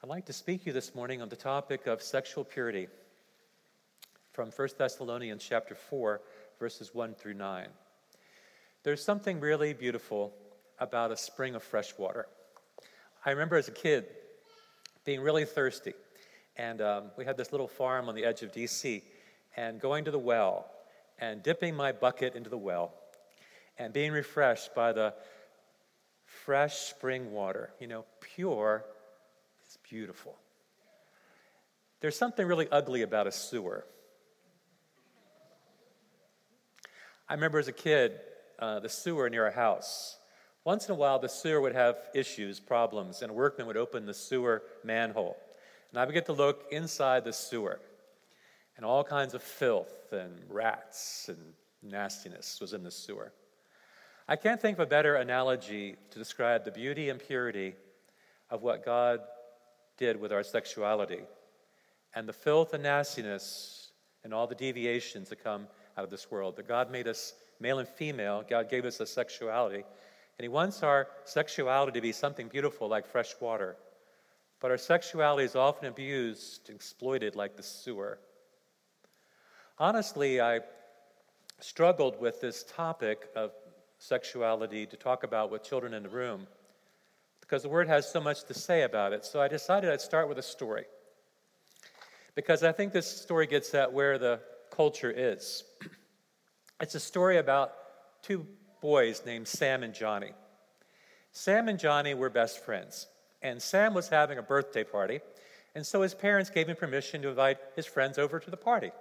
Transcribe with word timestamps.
I'd 0.00 0.08
like 0.08 0.26
to 0.26 0.32
speak 0.32 0.60
to 0.60 0.66
you 0.66 0.72
this 0.72 0.94
morning 0.94 1.20
on 1.22 1.28
the 1.28 1.34
topic 1.34 1.88
of 1.88 2.00
sexual 2.00 2.44
purity 2.44 2.86
from 4.32 4.52
1 4.52 4.68
Thessalonians 4.78 5.44
chapter 5.44 5.74
4 5.74 6.20
verses 6.60 6.94
1 6.94 7.14
through 7.14 7.34
9. 7.34 7.66
There's 8.84 9.04
something 9.04 9.40
really 9.40 9.72
beautiful 9.72 10.32
about 10.78 11.10
a 11.10 11.16
spring 11.16 11.56
of 11.56 11.64
fresh 11.64 11.98
water. 11.98 12.28
I 13.26 13.30
remember 13.30 13.56
as 13.56 13.66
a 13.66 13.72
kid 13.72 14.06
being 15.04 15.20
really 15.20 15.44
thirsty, 15.44 15.94
and 16.56 16.80
um, 16.80 17.10
we 17.16 17.24
had 17.24 17.36
this 17.36 17.50
little 17.50 17.66
farm 17.66 18.08
on 18.08 18.14
the 18.14 18.24
edge 18.24 18.42
of 18.42 18.52
DC, 18.52 19.02
and 19.56 19.80
going 19.80 20.04
to 20.04 20.12
the 20.12 20.18
well 20.18 20.70
and 21.18 21.42
dipping 21.42 21.74
my 21.74 21.90
bucket 21.90 22.36
into 22.36 22.48
the 22.48 22.56
well 22.56 22.94
and 23.78 23.92
being 23.92 24.12
refreshed 24.12 24.76
by 24.76 24.92
the 24.92 25.12
fresh 26.24 26.76
spring 26.76 27.32
water, 27.32 27.70
you 27.80 27.88
know, 27.88 28.04
pure 28.20 28.84
is 29.68 29.78
beautiful. 29.88 30.34
There's 32.00 32.16
something 32.16 32.46
really 32.46 32.68
ugly 32.70 33.02
about 33.02 33.26
a 33.26 33.32
sewer. 33.32 33.84
I 37.28 37.34
remember 37.34 37.58
as 37.58 37.68
a 37.68 37.72
kid, 37.72 38.18
uh, 38.58 38.80
the 38.80 38.88
sewer 38.88 39.28
near 39.28 39.44
our 39.44 39.50
house. 39.50 40.16
Once 40.64 40.88
in 40.88 40.92
a 40.92 40.98
while, 40.98 41.18
the 41.18 41.28
sewer 41.28 41.60
would 41.60 41.74
have 41.74 41.96
issues, 42.14 42.60
problems, 42.60 43.20
and 43.20 43.30
a 43.30 43.34
workman 43.34 43.66
would 43.66 43.76
open 43.76 44.06
the 44.06 44.14
sewer 44.14 44.62
manhole. 44.84 45.36
And 45.90 46.00
I 46.00 46.04
would 46.04 46.14
get 46.14 46.26
to 46.26 46.32
look 46.32 46.66
inside 46.70 47.24
the 47.24 47.32
sewer. 47.32 47.80
And 48.76 48.86
all 48.86 49.04
kinds 49.04 49.34
of 49.34 49.42
filth 49.42 50.12
and 50.12 50.40
rats 50.48 51.28
and 51.28 51.38
nastiness 51.82 52.58
was 52.60 52.72
in 52.72 52.84
the 52.84 52.90
sewer. 52.90 53.32
I 54.28 54.36
can't 54.36 54.60
think 54.60 54.78
of 54.78 54.80
a 54.80 54.86
better 54.86 55.16
analogy 55.16 55.96
to 56.10 56.18
describe 56.18 56.64
the 56.64 56.70
beauty 56.70 57.08
and 57.08 57.18
purity 57.18 57.74
of 58.50 58.62
what 58.62 58.84
God 58.84 59.20
did 59.98 60.18
with 60.18 60.32
our 60.32 60.42
sexuality 60.42 61.20
and 62.14 62.28
the 62.28 62.32
filth 62.32 62.72
and 62.72 62.82
nastiness 62.82 63.90
and 64.24 64.32
all 64.32 64.46
the 64.46 64.54
deviations 64.54 65.28
that 65.28 65.42
come 65.42 65.66
out 65.96 66.04
of 66.04 66.10
this 66.10 66.30
world. 66.30 66.56
That 66.56 66.66
God 66.66 66.90
made 66.90 67.06
us 67.06 67.34
male 67.60 67.80
and 67.80 67.88
female, 67.88 68.44
God 68.48 68.70
gave 68.70 68.84
us 68.84 69.00
a 69.00 69.06
sexuality, 69.06 69.84
and 70.38 70.42
He 70.42 70.48
wants 70.48 70.82
our 70.82 71.08
sexuality 71.24 71.92
to 71.92 72.00
be 72.00 72.12
something 72.12 72.48
beautiful 72.48 72.88
like 72.88 73.06
fresh 73.06 73.34
water. 73.40 73.76
But 74.60 74.70
our 74.70 74.78
sexuality 74.78 75.44
is 75.44 75.54
often 75.54 75.88
abused, 75.88 76.70
exploited 76.70 77.36
like 77.36 77.56
the 77.56 77.62
sewer. 77.62 78.18
Honestly, 79.78 80.40
I 80.40 80.60
struggled 81.60 82.20
with 82.20 82.40
this 82.40 82.64
topic 82.64 83.28
of 83.36 83.52
sexuality 83.98 84.86
to 84.86 84.96
talk 84.96 85.22
about 85.22 85.50
with 85.50 85.62
children 85.62 85.94
in 85.94 86.04
the 86.04 86.08
room 86.08 86.46
because 87.48 87.62
the 87.62 87.68
Word 87.68 87.88
has 87.88 88.10
so 88.10 88.20
much 88.20 88.44
to 88.44 88.54
say 88.54 88.82
about 88.82 89.14
it. 89.14 89.24
So 89.24 89.40
I 89.40 89.48
decided 89.48 89.90
I'd 89.90 90.02
start 90.02 90.28
with 90.28 90.36
a 90.36 90.42
story 90.42 90.84
because 92.34 92.62
I 92.62 92.72
think 92.72 92.92
this 92.92 93.06
story 93.06 93.46
gets 93.46 93.74
at 93.74 93.90
where 93.90 94.18
the 94.18 94.40
culture 94.70 95.12
is. 95.14 95.64
It's 96.80 96.94
a 96.94 97.00
story 97.00 97.38
about 97.38 97.72
two 98.22 98.46
boys 98.80 99.22
named 99.26 99.48
Sam 99.48 99.82
and 99.82 99.92
Johnny. 99.92 100.30
Sam 101.32 101.68
and 101.68 101.76
Johnny 101.76 102.14
were 102.14 102.30
best 102.30 102.64
friends, 102.64 103.08
and 103.42 103.60
Sam 103.60 103.94
was 103.94 104.08
having 104.08 104.38
a 104.38 104.42
birthday 104.42 104.84
party, 104.84 105.18
and 105.74 105.84
so 105.84 106.02
his 106.02 106.14
parents 106.14 106.50
gave 106.50 106.68
him 106.68 106.76
permission 106.76 107.20
to 107.22 107.30
invite 107.30 107.58
his 107.74 107.84
friends 107.84 108.16
over 108.16 108.38
to 108.38 108.48
the 108.48 108.56
party. 108.56 108.92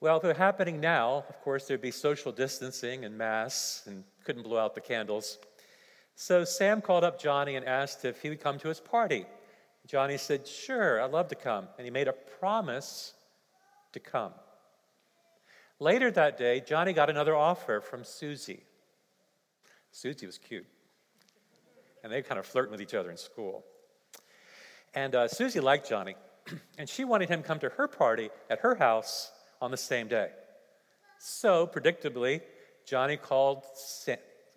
Well, 0.00 0.16
if 0.16 0.24
it 0.24 0.28
were 0.28 0.32
happening 0.32 0.80
now, 0.80 1.26
of 1.28 1.38
course, 1.42 1.66
there'd 1.66 1.82
be 1.82 1.90
social 1.90 2.32
distancing 2.32 3.04
and 3.04 3.18
masks 3.18 3.86
and 3.86 4.02
couldn't 4.24 4.44
blow 4.44 4.56
out 4.56 4.74
the 4.74 4.80
candles. 4.80 5.36
So 6.16 6.44
Sam 6.44 6.80
called 6.80 7.04
up 7.04 7.20
Johnny 7.20 7.56
and 7.56 7.66
asked 7.66 8.04
if 8.04 8.22
he 8.22 8.28
would 8.28 8.40
come 8.40 8.58
to 8.58 8.68
his 8.68 8.80
party. 8.80 9.26
Johnny 9.86 10.16
said, 10.16 10.46
Sure, 10.46 11.02
I'd 11.02 11.10
love 11.10 11.28
to 11.28 11.34
come. 11.34 11.68
And 11.76 11.84
he 11.84 11.90
made 11.90 12.08
a 12.08 12.12
promise 12.12 13.14
to 13.92 14.00
come. 14.00 14.32
Later 15.80 16.10
that 16.12 16.38
day, 16.38 16.60
Johnny 16.60 16.92
got 16.92 17.10
another 17.10 17.34
offer 17.34 17.80
from 17.80 18.04
Susie. 18.04 18.62
Susie 19.90 20.26
was 20.26 20.38
cute. 20.38 20.66
And 22.02 22.12
they 22.12 22.22
kind 22.22 22.38
of 22.38 22.46
flirting 22.46 22.72
with 22.72 22.80
each 22.80 22.94
other 22.94 23.10
in 23.10 23.16
school. 23.16 23.64
And 24.94 25.14
uh, 25.14 25.28
Susie 25.28 25.60
liked 25.60 25.88
Johnny, 25.88 26.14
and 26.78 26.88
she 26.88 27.04
wanted 27.04 27.28
him 27.28 27.42
to 27.42 27.48
come 27.48 27.58
to 27.58 27.70
her 27.70 27.88
party 27.88 28.30
at 28.48 28.60
her 28.60 28.76
house 28.76 29.32
on 29.60 29.70
the 29.70 29.76
same 29.76 30.06
day. 30.06 30.28
So, 31.18 31.66
predictably, 31.66 32.42
Johnny 32.86 33.16
called, 33.16 33.64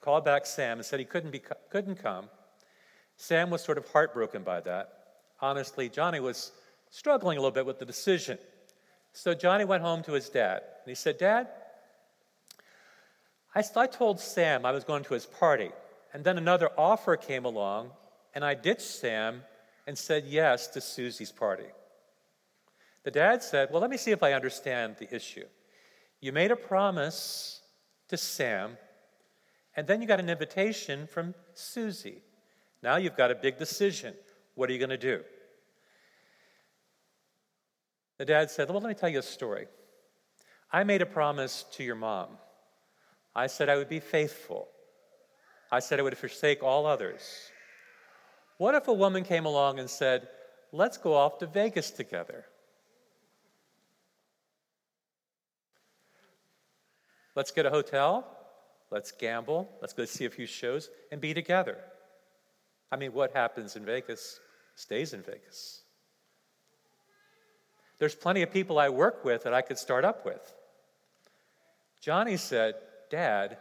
called 0.01 0.25
back 0.25 0.45
Sam 0.45 0.77
and 0.77 0.85
said 0.85 0.99
he 0.99 1.05
couldn't, 1.05 1.31
be, 1.31 1.41
couldn't 1.69 1.95
come. 1.95 2.29
Sam 3.15 3.49
was 3.49 3.63
sort 3.63 3.77
of 3.77 3.87
heartbroken 3.87 4.43
by 4.43 4.61
that. 4.61 4.93
Honestly, 5.41 5.89
Johnny 5.89 6.19
was 6.19 6.51
struggling 6.89 7.37
a 7.37 7.41
little 7.41 7.51
bit 7.51 7.65
with 7.65 7.79
the 7.79 7.85
decision. 7.85 8.37
So 9.13 9.33
Johnny 9.33 9.65
went 9.65 9.83
home 9.83 10.03
to 10.03 10.13
his 10.13 10.29
dad 10.29 10.57
and 10.57 10.89
he 10.89 10.95
said, 10.95 11.17
Dad, 11.17 11.47
I, 13.55 13.63
I 13.75 13.87
told 13.87 14.19
Sam 14.19 14.65
I 14.65 14.71
was 14.71 14.83
going 14.83 15.03
to 15.05 15.13
his 15.13 15.25
party, 15.25 15.71
and 16.13 16.23
then 16.23 16.37
another 16.37 16.69
offer 16.77 17.17
came 17.17 17.43
along, 17.43 17.89
and 18.35 18.45
I 18.45 18.53
ditched 18.53 18.81
Sam 18.81 19.41
and 19.87 19.97
said 19.97 20.25
yes 20.27 20.67
to 20.67 20.81
Susie's 20.81 21.31
party. 21.31 21.65
The 23.03 23.11
dad 23.11 23.41
said, 23.41 23.69
Well, 23.71 23.81
let 23.81 23.89
me 23.89 23.97
see 23.97 24.11
if 24.11 24.21
I 24.21 24.33
understand 24.33 24.97
the 24.99 25.13
issue. 25.15 25.45
You 26.19 26.31
made 26.31 26.51
a 26.51 26.55
promise 26.55 27.61
to 28.09 28.17
Sam, 28.17 28.77
and 29.77 29.85
then 29.85 30.01
you 30.01 30.07
got 30.07 30.19
an 30.19 30.29
invitation 30.29 31.05
from 31.05 31.35
Susie. 31.53 32.23
Now 32.81 32.97
you've 32.97 33.15
got 33.15 33.29
a 33.29 33.35
big 33.35 33.59
decision. 33.59 34.15
What 34.55 34.69
are 34.69 34.73
you 34.73 34.79
going 34.79 34.89
to 34.89 34.97
do? 34.97 35.21
The 38.17 38.25
dad 38.25 38.49
said, 38.49 38.69
Well, 38.69 38.81
let 38.81 38.89
me 38.89 38.95
tell 38.95 39.09
you 39.09 39.19
a 39.19 39.23
story. 39.23 39.67
I 40.73 40.83
made 40.83 41.03
a 41.03 41.05
promise 41.05 41.63
to 41.73 41.83
your 41.83 41.95
mom. 41.95 42.29
I 43.35 43.45
said 43.45 43.69
I 43.69 43.77
would 43.77 43.87
be 43.87 43.99
faithful. 43.99 44.67
I 45.71 45.79
said 45.79 45.99
I 45.99 46.03
would 46.03 46.17
forsake 46.17 46.63
all 46.63 46.87
others. 46.87 47.21
What 48.57 48.73
if 48.73 48.87
a 48.87 48.93
woman 48.93 49.23
came 49.23 49.45
along 49.45 49.77
and 49.77 49.87
said, 49.87 50.27
Let's 50.71 50.97
go 50.97 51.13
off 51.13 51.37
to 51.39 51.45
Vegas 51.45 51.91
together? 51.91 52.45
Let's 57.35 57.51
get 57.51 57.67
a 57.67 57.69
hotel, 57.69 58.36
let's 58.91 59.11
gamble, 59.11 59.69
let's 59.81 59.93
go 59.93 60.05
see 60.05 60.25
a 60.25 60.29
few 60.29 60.45
shows, 60.45 60.89
and 61.11 61.19
be 61.19 61.33
together. 61.33 61.77
I 62.91 62.95
mean, 62.95 63.13
what 63.13 63.33
happens 63.33 63.75
in 63.75 63.85
Vegas 63.85 64.39
stays 64.75 65.13
in 65.13 65.21
Vegas. 65.21 65.81
There's 67.99 68.15
plenty 68.15 68.43
of 68.43 68.51
people 68.51 68.77
I 68.77 68.89
work 68.89 69.25
with 69.25 69.43
that 69.43 69.53
I 69.53 69.61
could 69.61 69.77
start 69.77 70.05
up 70.05 70.25
with. 70.25 70.53
Johnny 71.99 72.37
said, 72.37 72.75
Dad, 73.09 73.57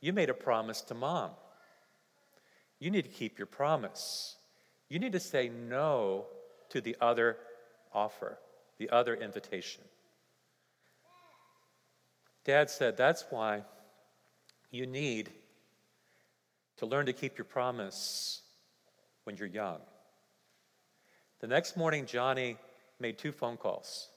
you 0.00 0.12
made 0.12 0.28
a 0.28 0.34
promise 0.34 0.82
to 0.82 0.94
mom. 0.94 1.30
You 2.78 2.90
need 2.90 3.04
to 3.04 3.10
keep 3.10 3.38
your 3.38 3.46
promise. 3.46 4.36
You 4.90 4.98
need 4.98 5.12
to 5.12 5.20
say 5.20 5.48
no 5.48 6.26
to 6.70 6.80
the 6.80 6.96
other 7.00 7.38
offer, 7.92 8.38
the 8.78 8.90
other 8.90 9.14
invitation. 9.14 9.82
Dad 12.44 12.68
said, 12.68 12.98
That's 12.98 13.24
why 13.30 13.62
you 14.74 14.86
need 14.86 15.30
to 16.78 16.86
learn 16.86 17.06
to 17.06 17.12
keep 17.12 17.38
your 17.38 17.44
promise 17.44 18.42
when 19.22 19.36
you're 19.36 19.46
young. 19.46 19.78
The 21.40 21.46
next 21.46 21.76
morning, 21.76 22.06
Johnny 22.06 22.56
made 22.98 23.16
two 23.16 23.30
phone 23.30 23.56
calls. 23.56 24.08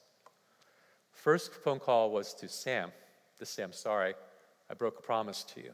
First 1.12 1.54
phone 1.54 1.78
call 1.78 2.10
was 2.10 2.34
to 2.34 2.48
Sam 2.48 2.90
to 3.38 3.46
say, 3.46 3.62
I'm 3.62 3.72
sorry, 3.72 4.14
I 4.68 4.74
broke 4.74 4.98
a 4.98 5.02
promise 5.02 5.44
to 5.54 5.62
you. 5.62 5.70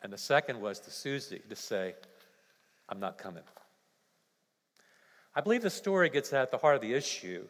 And 0.00 0.12
the 0.12 0.18
second 0.18 0.60
was 0.60 0.78
to 0.80 0.90
Susie 0.92 1.42
to 1.48 1.56
say, 1.56 1.94
I'm 2.88 3.00
not 3.00 3.18
coming. 3.18 3.42
I 5.34 5.40
believe 5.40 5.62
the 5.62 5.70
story 5.70 6.08
gets 6.08 6.32
at 6.32 6.52
the 6.52 6.58
heart 6.58 6.76
of 6.76 6.82
the 6.82 6.94
issue 6.94 7.44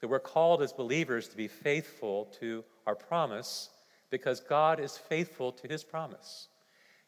that 0.00 0.08
we're 0.08 0.18
called 0.18 0.60
as 0.60 0.72
believers 0.72 1.28
to 1.28 1.36
be 1.36 1.46
faithful 1.46 2.26
to 2.40 2.64
our 2.84 2.96
promise 2.96 3.70
because 4.10 4.40
God 4.40 4.80
is 4.80 4.96
faithful 4.96 5.52
to 5.52 5.68
his 5.68 5.84
promise. 5.84 6.48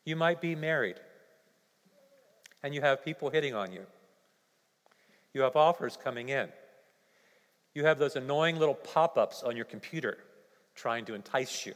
You 0.04 0.16
might 0.16 0.40
be 0.40 0.54
married 0.54 0.96
and 2.62 2.74
you 2.74 2.80
have 2.80 3.04
people 3.04 3.30
hitting 3.30 3.54
on 3.54 3.72
you. 3.72 3.86
You 5.32 5.42
have 5.42 5.56
offers 5.56 5.96
coming 5.96 6.30
in. 6.30 6.48
You 7.74 7.84
have 7.84 7.98
those 7.98 8.16
annoying 8.16 8.58
little 8.58 8.74
pop 8.74 9.16
ups 9.16 9.42
on 9.42 9.54
your 9.56 9.64
computer 9.64 10.18
trying 10.74 11.04
to 11.04 11.14
entice 11.14 11.66
you. 11.66 11.74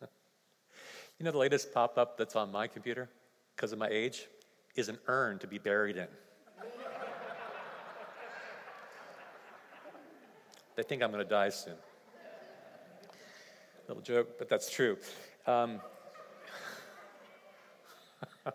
you 0.00 0.08
know, 1.24 1.30
the 1.30 1.38
latest 1.38 1.72
pop 1.72 1.96
up 1.98 2.18
that's 2.18 2.34
on 2.34 2.50
my 2.50 2.66
computer, 2.66 3.08
because 3.54 3.72
of 3.72 3.78
my 3.78 3.88
age, 3.88 4.26
is 4.74 4.88
an 4.88 4.98
urn 5.06 5.38
to 5.38 5.46
be 5.46 5.58
buried 5.58 5.96
in. 5.96 6.08
they 10.76 10.82
think 10.82 11.02
I'm 11.02 11.10
going 11.12 11.22
to 11.22 11.28
die 11.28 11.50
soon. 11.50 11.76
Little 13.86 14.02
joke, 14.02 14.38
but 14.38 14.48
that's 14.48 14.70
true. 14.70 14.96
Um, 15.46 15.80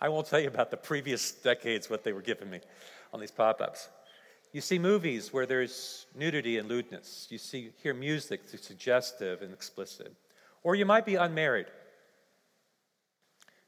I 0.00 0.08
won't 0.08 0.26
tell 0.26 0.40
you 0.40 0.48
about 0.48 0.70
the 0.70 0.76
previous 0.78 1.32
decades, 1.32 1.90
what 1.90 2.02
they 2.02 2.12
were 2.12 2.22
giving 2.22 2.48
me 2.48 2.60
on 3.12 3.20
these 3.20 3.30
pop 3.30 3.60
ups. 3.60 3.90
You 4.52 4.62
see 4.62 4.78
movies 4.78 5.32
where 5.32 5.44
there's 5.44 6.06
nudity 6.14 6.56
and 6.58 6.68
lewdness. 6.68 7.26
You 7.28 7.36
see, 7.36 7.72
hear 7.82 7.92
music 7.92 8.50
that's 8.50 8.66
suggestive 8.66 9.42
and 9.42 9.52
explicit. 9.52 10.14
Or 10.62 10.74
you 10.74 10.86
might 10.86 11.04
be 11.04 11.16
unmarried, 11.16 11.66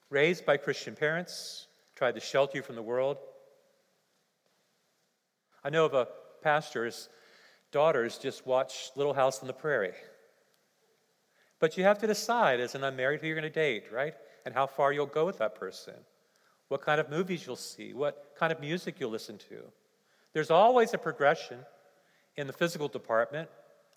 raised 0.09 0.47
by 0.47 0.57
Christian 0.57 0.95
parents, 0.95 1.67
tried 1.95 2.15
to 2.15 2.21
shelter 2.21 2.57
you 2.59 2.63
from 2.63 2.77
the 2.77 2.83
world. 2.83 3.19
I 5.63 5.69
know 5.69 5.85
of 5.85 5.93
a 5.93 6.09
pastor's 6.43 7.11
daughters 7.71 8.17
just 8.17 8.47
watched 8.47 8.97
Little 8.97 9.13
House 9.13 9.41
on 9.41 9.47
the 9.47 9.53
Prairie. 9.53 9.93
But 11.59 11.77
you 11.77 11.85
have 11.85 11.99
to 11.99 12.07
decide 12.07 12.61
as 12.61 12.75
an 12.75 12.85
unmarried 12.85 13.21
who 13.21 13.27
you're 13.27 13.37
going 13.37 13.51
to 13.51 13.51
date, 13.51 13.85
right? 13.93 14.15
And 14.45 14.55
how 14.55 14.67
far 14.67 14.93
you'll 14.93 15.07
go 15.07 15.25
with 15.25 15.39
that 15.39 15.55
person 15.55 15.95
what 16.69 16.83
kind 16.83 17.01
of 17.01 17.11
movies 17.11 17.47
you'll 17.47 17.57
see, 17.57 17.93
what 17.93 18.35
kind 18.39 18.53
of 18.53 18.61
music 18.61 18.97
you'll 18.99 19.11
listen 19.11 19.39
to. 19.39 19.63
There's 20.33 20.51
always 20.51 20.95
a 20.95 20.99
progression 20.99 21.59
in 22.37 22.47
the 22.47 22.53
physical 22.53 22.89
department, 22.89 23.49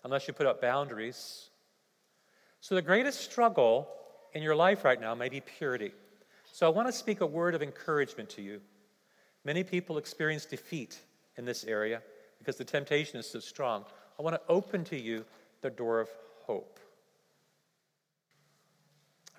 unless 0.04 0.26
you 0.26 0.34
put 0.34 0.46
up 0.46 0.60
boundaries. 0.60 1.50
So, 2.60 2.74
the 2.74 2.82
greatest 2.82 3.20
struggle 3.20 3.88
in 4.32 4.42
your 4.42 4.54
life 4.54 4.84
right 4.84 5.00
now 5.00 5.14
may 5.14 5.28
be 5.28 5.40
purity. 5.40 5.92
So, 6.50 6.66
I 6.66 6.70
want 6.70 6.88
to 6.88 6.92
speak 6.92 7.20
a 7.20 7.26
word 7.26 7.54
of 7.54 7.62
encouragement 7.62 8.30
to 8.30 8.42
you. 8.42 8.60
Many 9.44 9.64
people 9.64 9.98
experience 9.98 10.44
defeat 10.44 10.98
in 11.36 11.44
this 11.44 11.64
area 11.64 12.02
because 12.38 12.56
the 12.56 12.64
temptation 12.64 13.18
is 13.18 13.26
so 13.26 13.40
strong. 13.40 13.84
I 14.18 14.22
want 14.22 14.36
to 14.36 14.42
open 14.48 14.84
to 14.84 14.98
you 14.98 15.24
the 15.60 15.70
door 15.70 16.00
of 16.00 16.08
hope. 16.46 16.80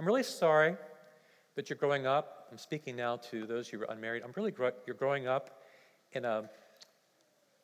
I'm 0.01 0.07
really 0.07 0.24
sorry 0.24 0.75
that 1.56 1.69
you're 1.69 1.77
growing 1.77 2.07
up 2.07 2.42
I'm 2.51 2.57
speaking 2.57 2.98
now 2.98 3.15
to 3.30 3.45
those 3.45 3.69
who 3.69 3.81
are 3.81 3.86
unmarried. 3.86 4.24
I'm 4.24 4.33
really, 4.36 4.53
you're 4.86 4.95
growing 4.95 5.25
up 5.25 5.62
in 6.12 6.25
a 6.25 6.50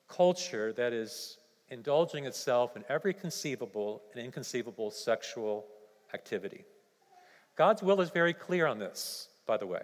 culture 0.08 0.72
that 0.74 0.94
is 0.94 1.40
indulging 1.68 2.26
itself 2.26 2.78
in 2.78 2.86
every 2.88 3.14
conceivable 3.14 4.02
and 4.14 4.24
inconceivable 4.24 4.90
sexual 4.90 5.66
activity. 6.14 6.64
God's 7.58 7.84
will 7.84 8.00
is 8.00 8.12
very 8.12 8.34
clear 8.34 8.66
on 8.66 8.80
this, 8.80 9.28
by 9.46 9.58
the 9.58 9.68
way. 9.68 9.82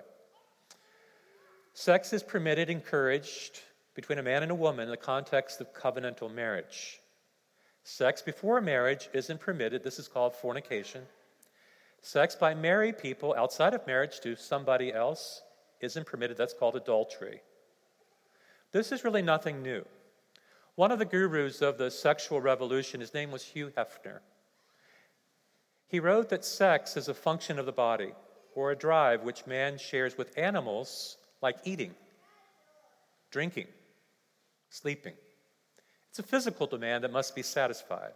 Sex 1.73 2.13
is 2.13 2.23
permitted, 2.23 2.69
encouraged 2.69 3.59
between 3.95 4.19
a 4.19 4.23
man 4.23 4.41
and 4.41 4.53
a 4.53 4.55
woman 4.55 4.85
in 4.85 4.91
the 4.91 4.95
context 4.95 5.59
of 5.59 5.73
covenantal 5.73 6.33
marriage. 6.33 6.99
Sex 7.83 8.21
before 8.21 8.61
marriage 8.61 9.09
isn't 9.11 9.41
permitted. 9.41 9.83
This 9.83 9.99
is 9.99 10.07
called 10.07 10.33
fornication. 10.33 11.01
Sex 12.03 12.35
by 12.35 12.53
married 12.53 12.97
people 12.97 13.33
outside 13.37 13.73
of 13.73 13.87
marriage 13.87 14.19
to 14.19 14.35
somebody 14.35 14.93
else 14.93 15.41
isn't 15.79 16.05
permitted. 16.05 16.35
That's 16.35 16.53
called 16.53 16.75
adultery. 16.75 17.41
This 18.73 18.91
is 18.91 19.05
really 19.05 19.21
nothing 19.21 19.63
new. 19.63 19.85
One 20.75 20.91
of 20.91 20.99
the 20.99 21.05
gurus 21.05 21.61
of 21.61 21.77
the 21.77 21.89
sexual 21.89 22.41
revolution, 22.41 22.99
his 22.99 23.13
name 23.13 23.31
was 23.31 23.43
Hugh 23.43 23.71
Hefner. 23.77 24.19
He 25.87 26.01
wrote 26.01 26.27
that 26.27 26.43
sex 26.43 26.97
is 26.97 27.07
a 27.07 27.13
function 27.13 27.57
of 27.57 27.65
the 27.65 27.71
body 27.71 28.11
or 28.53 28.71
a 28.71 28.75
drive 28.75 29.23
which 29.23 29.47
man 29.47 29.77
shares 29.77 30.17
with 30.17 30.37
animals 30.37 31.15
like 31.41 31.55
eating, 31.63 31.95
drinking, 33.31 33.67
sleeping. 34.69 35.13
It's 36.09 36.19
a 36.19 36.23
physical 36.23 36.67
demand 36.67 37.05
that 37.05 37.13
must 37.13 37.33
be 37.33 37.43
satisfied. 37.43 38.11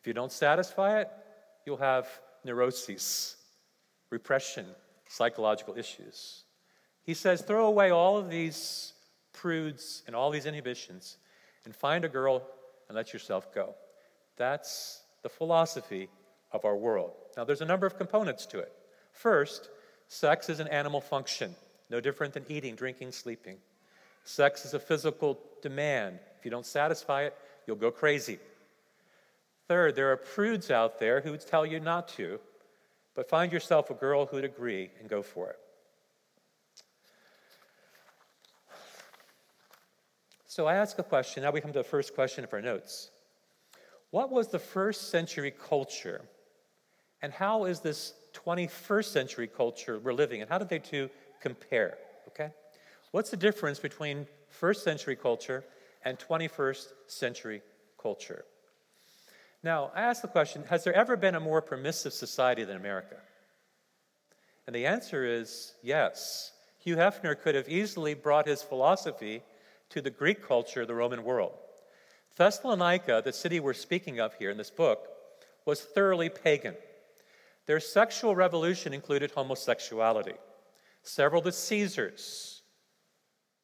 If 0.00 0.06
you 0.06 0.12
don't 0.12 0.30
satisfy 0.30 1.00
it, 1.00 1.10
you'll 1.66 1.78
have 1.78 2.06
neuroses, 2.44 3.36
repression, 4.10 4.66
psychological 5.08 5.76
issues. 5.76 6.44
He 7.02 7.14
says, 7.14 7.42
throw 7.42 7.66
away 7.66 7.90
all 7.90 8.18
of 8.18 8.30
these 8.30 8.92
prudes 9.32 10.02
and 10.06 10.14
all 10.14 10.30
these 10.30 10.46
inhibitions 10.46 11.16
and 11.64 11.74
find 11.74 12.04
a 12.04 12.08
girl 12.08 12.42
and 12.88 12.96
let 12.96 13.12
yourself 13.12 13.54
go. 13.54 13.74
That's 14.36 15.02
the 15.22 15.28
philosophy 15.28 16.08
of 16.52 16.64
our 16.64 16.76
world. 16.76 17.12
Now, 17.36 17.44
there's 17.44 17.60
a 17.60 17.66
number 17.66 17.86
of 17.86 17.98
components 17.98 18.46
to 18.46 18.58
it. 18.58 18.72
First, 19.12 19.68
sex 20.08 20.48
is 20.48 20.60
an 20.60 20.68
animal 20.68 21.00
function, 21.00 21.54
no 21.90 22.00
different 22.00 22.34
than 22.34 22.44
eating, 22.48 22.74
drinking, 22.74 23.12
sleeping. 23.12 23.56
Sex 24.24 24.64
is 24.64 24.74
a 24.74 24.78
physical 24.78 25.38
demand. 25.62 26.18
If 26.38 26.44
you 26.44 26.50
don't 26.50 26.66
satisfy 26.66 27.22
it, 27.22 27.34
you'll 27.66 27.76
go 27.76 27.90
crazy. 27.90 28.38
Third, 29.68 29.96
there 29.96 30.10
are 30.10 30.16
prudes 30.16 30.70
out 30.70 30.98
there 30.98 31.20
who 31.20 31.30
would 31.32 31.46
tell 31.46 31.66
you 31.66 31.78
not 31.78 32.08
to, 32.08 32.40
but 33.14 33.28
find 33.28 33.52
yourself 33.52 33.90
a 33.90 33.94
girl 33.94 34.24
who'd 34.24 34.44
agree 34.44 34.90
and 34.98 35.10
go 35.10 35.22
for 35.22 35.50
it. 35.50 35.58
So 40.46 40.66
I 40.66 40.76
ask 40.76 40.98
a 40.98 41.02
question. 41.02 41.42
Now 41.42 41.50
we 41.50 41.60
come 41.60 41.72
to 41.72 41.78
the 41.78 41.84
first 41.84 42.14
question 42.14 42.44
of 42.44 42.52
our 42.54 42.62
notes. 42.62 43.10
What 44.10 44.30
was 44.30 44.48
the 44.48 44.58
first 44.58 45.10
century 45.10 45.50
culture? 45.50 46.22
And 47.20 47.30
how 47.30 47.64
is 47.64 47.80
this 47.80 48.14
21st 48.32 49.04
century 49.04 49.46
culture 49.46 49.98
we're 49.98 50.14
living 50.14 50.40
in? 50.40 50.48
How 50.48 50.56
did 50.56 50.70
they 50.70 50.78
two 50.78 51.10
compare? 51.42 51.98
Okay? 52.28 52.50
What's 53.10 53.30
the 53.30 53.36
difference 53.36 53.78
between 53.78 54.26
first 54.48 54.82
century 54.82 55.14
culture 55.14 55.62
and 56.04 56.18
21st 56.18 56.86
century 57.06 57.60
culture? 58.00 58.46
Now, 59.62 59.90
I 59.94 60.02
ask 60.02 60.22
the 60.22 60.28
question 60.28 60.64
Has 60.68 60.84
there 60.84 60.94
ever 60.94 61.16
been 61.16 61.34
a 61.34 61.40
more 61.40 61.60
permissive 61.60 62.12
society 62.12 62.64
than 62.64 62.76
America? 62.76 63.16
And 64.66 64.74
the 64.74 64.86
answer 64.86 65.24
is 65.24 65.74
yes. 65.82 66.52
Hugh 66.78 66.96
Hefner 66.96 67.40
could 67.40 67.54
have 67.54 67.68
easily 67.68 68.14
brought 68.14 68.46
his 68.46 68.62
philosophy 68.62 69.42
to 69.90 70.00
the 70.00 70.10
Greek 70.10 70.46
culture 70.46 70.84
the 70.84 70.94
Roman 70.94 71.24
world. 71.24 71.54
Thessalonica, 72.36 73.22
the 73.24 73.32
city 73.32 73.58
we're 73.58 73.74
speaking 73.74 74.20
of 74.20 74.34
here 74.34 74.50
in 74.50 74.58
this 74.58 74.70
book, 74.70 75.08
was 75.64 75.80
thoroughly 75.80 76.28
pagan. 76.28 76.74
Their 77.66 77.80
sexual 77.80 78.36
revolution 78.36 78.94
included 78.94 79.32
homosexuality. 79.32 80.34
Several 81.02 81.40
of 81.40 81.46
the 81.46 81.52
Caesars 81.52 82.62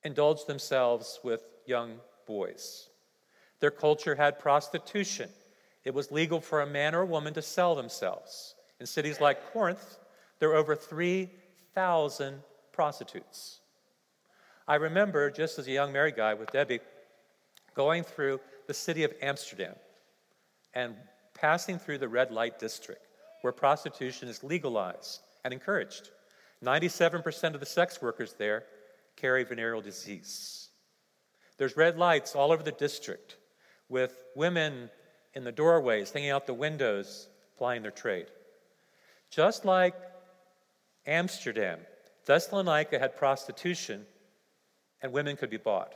indulged 0.02 0.46
themselves 0.46 1.20
with 1.22 1.42
young 1.66 2.00
boys. 2.26 2.88
Their 3.60 3.70
culture 3.70 4.14
had 4.14 4.38
prostitution 4.38 5.30
it 5.84 5.94
was 5.94 6.10
legal 6.10 6.40
for 6.40 6.62
a 6.62 6.66
man 6.66 6.94
or 6.94 7.02
a 7.02 7.06
woman 7.06 7.34
to 7.34 7.42
sell 7.42 7.74
themselves. 7.74 8.54
In 8.80 8.86
cities 8.86 9.20
like 9.20 9.52
Corinth, 9.52 9.98
there 10.38 10.48
were 10.48 10.56
over 10.56 10.74
3,000 10.74 12.42
prostitutes. 12.72 13.60
I 14.66 14.76
remember, 14.76 15.30
just 15.30 15.58
as 15.58 15.66
a 15.66 15.72
young 15.72 15.92
married 15.92 16.16
guy 16.16 16.34
with 16.34 16.50
Debbie, 16.50 16.80
going 17.74 18.02
through 18.02 18.40
the 18.66 18.74
city 18.74 19.04
of 19.04 19.12
Amsterdam 19.20 19.74
and 20.72 20.94
passing 21.34 21.78
through 21.78 21.98
the 21.98 22.08
red 22.08 22.30
light 22.30 22.58
district 22.58 23.02
where 23.42 23.52
prostitution 23.52 24.28
is 24.28 24.42
legalized 24.42 25.20
and 25.44 25.52
encouraged. 25.52 26.10
97% 26.62 27.54
of 27.54 27.60
the 27.60 27.66
sex 27.66 28.00
workers 28.00 28.34
there 28.38 28.64
carry 29.16 29.44
venereal 29.44 29.82
disease. 29.82 30.70
There's 31.58 31.76
red 31.76 31.98
lights 31.98 32.34
all 32.34 32.52
over 32.52 32.62
the 32.62 32.72
district 32.72 33.36
with 33.88 34.24
women 34.34 34.88
in 35.34 35.44
the 35.44 35.52
doorways, 35.52 36.10
hanging 36.10 36.30
out 36.30 36.46
the 36.46 36.54
windows, 36.54 37.28
plying 37.56 37.82
their 37.82 37.90
trade. 37.90 38.26
Just 39.30 39.64
like 39.64 39.94
Amsterdam, 41.06 41.80
Thessalonica 42.26 42.98
had 42.98 43.16
prostitution 43.16 44.06
and 45.02 45.12
women 45.12 45.36
could 45.36 45.50
be 45.50 45.56
bought. 45.56 45.94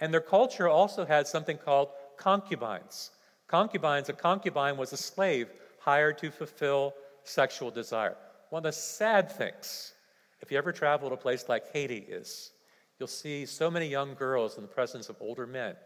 And 0.00 0.12
their 0.12 0.20
culture 0.20 0.68
also 0.68 1.04
had 1.04 1.26
something 1.26 1.58
called 1.58 1.88
concubines. 2.16 3.10
Concubines, 3.46 4.08
a 4.08 4.12
concubine 4.12 4.76
was 4.76 4.92
a 4.92 4.96
slave 4.96 5.48
hired 5.78 6.18
to 6.18 6.30
fulfill 6.30 6.94
sexual 7.24 7.70
desire. 7.70 8.16
One 8.50 8.60
of 8.60 8.64
the 8.64 8.72
sad 8.72 9.30
things, 9.30 9.92
if 10.40 10.50
you 10.50 10.58
ever 10.58 10.72
travel 10.72 11.08
to 11.08 11.14
a 11.14 11.18
place 11.18 11.48
like 11.48 11.72
Haiti, 11.72 11.98
is 11.98 12.50
you'll 12.98 13.06
see 13.06 13.46
so 13.46 13.70
many 13.70 13.86
young 13.86 14.14
girls 14.14 14.56
in 14.56 14.62
the 14.62 14.68
presence 14.68 15.08
of 15.08 15.16
older 15.20 15.46
men 15.46 15.76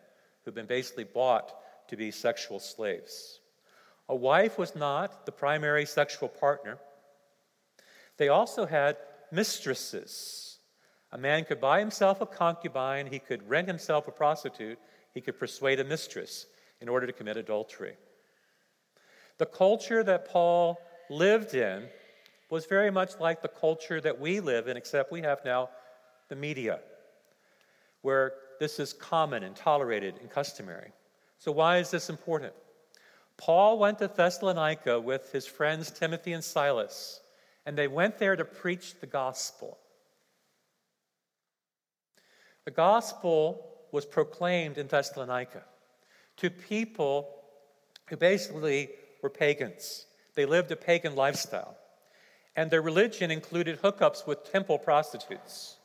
who've 0.45 0.55
been 0.55 0.67
basically 0.67 1.05
bought 1.05 1.55
to 1.91 1.97
be 1.97 2.11
sexual 2.11 2.61
slaves. 2.61 3.41
A 4.09 4.15
wife 4.15 4.59
was 4.59 4.75
not 4.75 5.27
the 5.27 5.33
primary 5.33 5.85
sexual 5.85 6.29
partner. 6.29 6.79
They 8.17 8.29
also 8.29 8.65
had 8.65 8.97
mistresses. 9.33 10.59
A 11.13 11.19
man 11.19 11.45
could 11.45 11.61
buy 11.61 11.81
himself 11.81 12.21
a 12.21 12.27
concubine, 12.27 13.07
he 13.07 13.19
could 13.19 13.49
rent 13.49 13.67
himself 13.67 14.07
a 14.07 14.13
prostitute, 14.13 14.79
he 15.13 15.21
could 15.21 15.39
persuade 15.39 15.81
a 15.81 15.85
mistress 15.85 16.47
in 16.81 16.89
order 16.89 17.07
to 17.07 17.13
commit 17.13 17.37
adultery. 17.37 17.97
The 19.39 19.47
culture 19.47 20.05
that 20.05 20.29
Paul 20.29 20.79
lived 21.09 21.55
in 21.55 21.89
was 22.51 22.67
very 22.67 22.91
much 22.91 23.19
like 23.19 23.43
the 23.43 23.49
culture 23.49 24.01
that 24.01 24.21
we 24.21 24.39
live 24.39 24.69
in, 24.69 24.77
except 24.77 25.11
we 25.11 25.23
have 25.23 25.45
now 25.45 25.71
the 26.29 26.37
media, 26.37 26.79
where 28.03 28.35
this 28.61 28.79
is 28.79 28.93
common 28.93 29.43
and 29.43 29.57
tolerated 29.57 30.15
and 30.21 30.31
customary. 30.31 30.93
So, 31.41 31.51
why 31.53 31.79
is 31.79 31.91
this 31.91 32.11
important? 32.11 32.53
Paul 33.39 33.79
went 33.79 33.99
to 33.99 34.09
Thessalonica 34.09 35.01
with 35.01 35.33
his 35.33 35.47
friends 35.47 35.91
Timothy 35.91 36.35
and 36.35 36.45
Silas, 36.45 37.21
and 37.65 37.77
they 37.77 37.89
went 37.89 38.19
there 38.19 38.37
to 38.37 38.45
preach 38.45 39.01
the 39.01 39.07
gospel. 39.07 39.79
The 42.67 42.71
gospel 42.71 43.67
was 43.91 44.05
proclaimed 44.05 44.77
in 44.77 44.87
Thessalonica 44.87 45.63
to 46.37 46.51
people 46.51 47.31
who 48.09 48.19
basically 48.19 48.91
were 49.23 49.31
pagans. 49.31 50.05
They 50.35 50.45
lived 50.45 50.71
a 50.71 50.77
pagan 50.77 51.17
lifestyle, 51.17 51.79
and 52.55 52.71
their 52.71 52.83
religion 52.83 53.31
included 53.31 53.81
hookups 53.81 54.27
with 54.27 54.53
temple 54.53 54.79
prostitutes. 54.79 55.79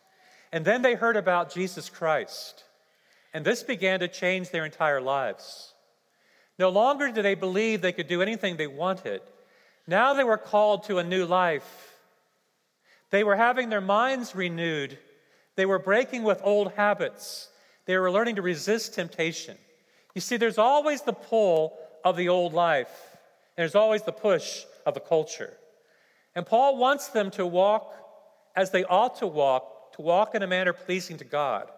And 0.52 0.66
then 0.66 0.82
they 0.82 0.96
heard 0.96 1.16
about 1.16 1.54
Jesus 1.54 1.90
Christ, 1.90 2.65
and 3.36 3.44
this 3.44 3.64
began 3.64 4.00
to 4.00 4.08
change 4.08 4.50
their 4.50 4.64
entire 4.64 5.02
lives. 5.02 5.74
No 6.58 6.70
longer 6.70 7.12
did 7.12 7.26
they 7.26 7.36
believe 7.36 7.82
they 7.82 7.92
could 7.92 8.08
do 8.08 8.22
anything 8.22 8.56
they 8.56 8.66
wanted. 8.66 9.20
Now 9.86 10.14
they 10.14 10.24
were 10.24 10.38
called 10.38 10.86
to 10.86 11.00
a 11.00 11.04
new 11.04 11.26
life. 11.26 11.98
They 13.10 13.26
were 13.26 13.36
having 13.36 13.68
their 13.68 13.82
minds 13.82 14.36
renewed. 14.36 14.98
They 15.58 15.66
were 15.66 15.80
breaking 15.80 16.24
with 16.24 16.40
old 16.46 16.72
habits. 16.78 17.50
They 17.86 17.98
were 17.98 18.10
learning 18.10 18.38
to 18.38 18.42
resist 18.42 18.94
temptation. 18.94 19.58
You 20.14 20.22
see, 20.22 20.38
there's 20.38 20.58
always 20.58 21.02
the 21.02 21.12
pull 21.12 21.78
of 22.06 22.16
the 22.16 22.30
old 22.30 22.54
life, 22.54 23.18
and 23.58 23.64
there's 23.64 23.76
always 23.76 24.04
the 24.04 24.14
push 24.14 24.64
of 24.86 24.94
the 24.94 25.02
culture. 25.02 25.52
And 26.36 26.46
Paul 26.46 26.78
wants 26.78 27.10
them 27.10 27.32
to 27.32 27.46
walk 27.46 27.94
as 28.56 28.72
they 28.72 28.86
ought 28.86 29.18
to 29.18 29.28
walk, 29.28 29.94
to 29.98 30.02
walk 30.02 30.36
in 30.36 30.42
a 30.42 30.48
manner 30.48 30.72
pleasing 30.72 31.18
to 31.18 31.26
God. 31.26 31.70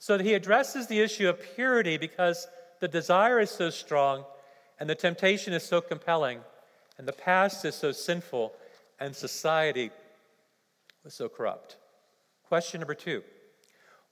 So 0.00 0.18
he 0.18 0.32
addresses 0.32 0.86
the 0.86 1.00
issue 1.00 1.28
of 1.28 1.54
purity 1.54 1.98
because 1.98 2.48
the 2.80 2.88
desire 2.88 3.38
is 3.38 3.50
so 3.50 3.68
strong 3.68 4.24
and 4.78 4.88
the 4.88 4.94
temptation 4.94 5.52
is 5.52 5.62
so 5.62 5.82
compelling 5.82 6.40
and 6.96 7.06
the 7.06 7.12
past 7.12 7.66
is 7.66 7.74
so 7.74 7.92
sinful 7.92 8.54
and 8.98 9.14
society 9.14 9.90
was 11.04 11.12
so 11.12 11.28
corrupt. 11.28 11.76
Question 12.48 12.80
number 12.80 12.94
two 12.94 13.22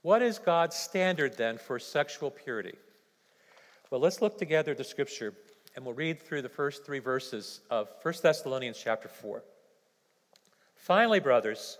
What 0.02 0.20
is 0.20 0.38
God's 0.38 0.76
standard 0.76 1.38
then 1.38 1.56
for 1.56 1.78
sexual 1.78 2.30
purity? 2.30 2.76
Well, 3.90 4.02
let's 4.02 4.20
look 4.20 4.36
together 4.36 4.72
at 4.72 4.78
the 4.78 4.84
scripture 4.84 5.32
and 5.74 5.86
we'll 5.86 5.94
read 5.94 6.22
through 6.22 6.42
the 6.42 6.50
first 6.50 6.84
three 6.84 6.98
verses 6.98 7.60
of 7.70 7.88
1 8.02 8.14
Thessalonians 8.22 8.78
chapter 8.82 9.08
4. 9.08 9.42
Finally, 10.76 11.20
brothers, 11.20 11.78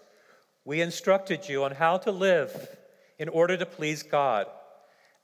we 0.64 0.80
instructed 0.80 1.46
you 1.46 1.64
on 1.64 1.72
how 1.72 1.98
to 1.98 2.10
live 2.10 2.78
in 3.18 3.28
order 3.28 3.56
to 3.56 3.66
please 3.66 4.02
God 4.02 4.46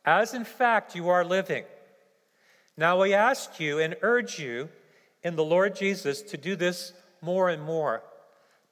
as 0.04 0.34
in 0.34 0.44
fact 0.44 0.94
you 0.94 1.08
are 1.08 1.24
living. 1.24 1.64
Now 2.76 3.00
we 3.00 3.14
ask 3.14 3.58
you 3.58 3.78
and 3.78 3.96
urge 4.02 4.38
you 4.38 4.68
in 5.22 5.36
the 5.36 5.44
Lord 5.44 5.74
Jesus 5.74 6.22
to 6.22 6.36
do 6.36 6.56
this 6.56 6.92
more 7.22 7.48
and 7.48 7.62
more. 7.62 8.02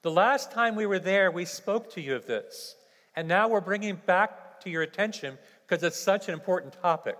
The 0.02 0.11
last 0.11 0.50
time 0.50 0.75
we 0.75 0.87
were 0.87 0.99
there, 0.99 1.31
we 1.31 1.45
spoke 1.45 1.93
to 1.95 2.00
you 2.00 2.17
of 2.17 2.26
this, 2.26 2.75
and 3.14 3.29
now 3.29 3.49
we're 3.49 3.61
bringing 3.61 4.00
back 4.05 4.61
to 4.62 4.71
your 4.71 4.83
attention 4.83 5.38
because 5.67 5.83
it's 5.83 5.99
such 5.99 6.29
an 6.29 6.35
important 6.35 6.75
topic. 6.83 7.17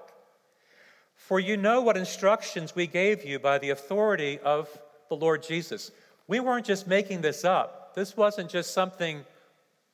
For 1.15 1.39
you 1.39 1.57
know 1.57 1.81
what 1.81 1.97
instructions 1.97 2.75
we 2.75 2.89
gave 2.89 3.25
you 3.25 3.39
by 3.39 3.59
the 3.59 3.71
authority 3.71 4.41
of 4.41 4.69
the 5.09 5.17
Lord 5.17 5.43
Jesus. 5.43 5.93
We 6.27 6.41
weren't 6.41 6.67
just 6.67 6.89
making 6.89 7.21
this 7.21 7.45
up. 7.45 7.95
This 7.95 8.17
wasn't 8.17 8.51
just 8.51 8.75
something 8.75 9.25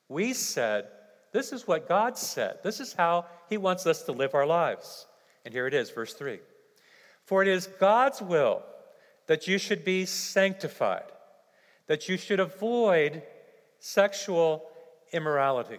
we 0.09 0.33
said, 0.33 0.88
this 1.32 1.52
is 1.52 1.66
what 1.66 1.88
God 1.88 2.16
said. 2.16 2.58
This 2.62 2.80
is 2.80 2.92
how 2.92 3.26
He 3.49 3.56
wants 3.56 3.87
us 3.87 4.02
to 4.04 4.12
live 4.12 4.35
our 4.35 4.47
lives. 4.47 5.06
And 5.44 5.52
here 5.54 5.66
it 5.66 5.75
is, 5.75 5.90
verse 5.90 6.14
3 6.14 6.40
For 7.25 7.42
it 7.42 7.49
is 7.49 7.68
God's 7.78 8.20
will 8.20 8.62
that 9.26 9.47
you 9.47 9.58
should 9.58 9.85
be 9.85 10.06
sanctified, 10.06 11.11
that 11.87 12.08
you 12.08 12.16
should 12.16 12.40
avoid 12.40 13.23
sexual 13.78 14.64
immorality. 15.12 15.78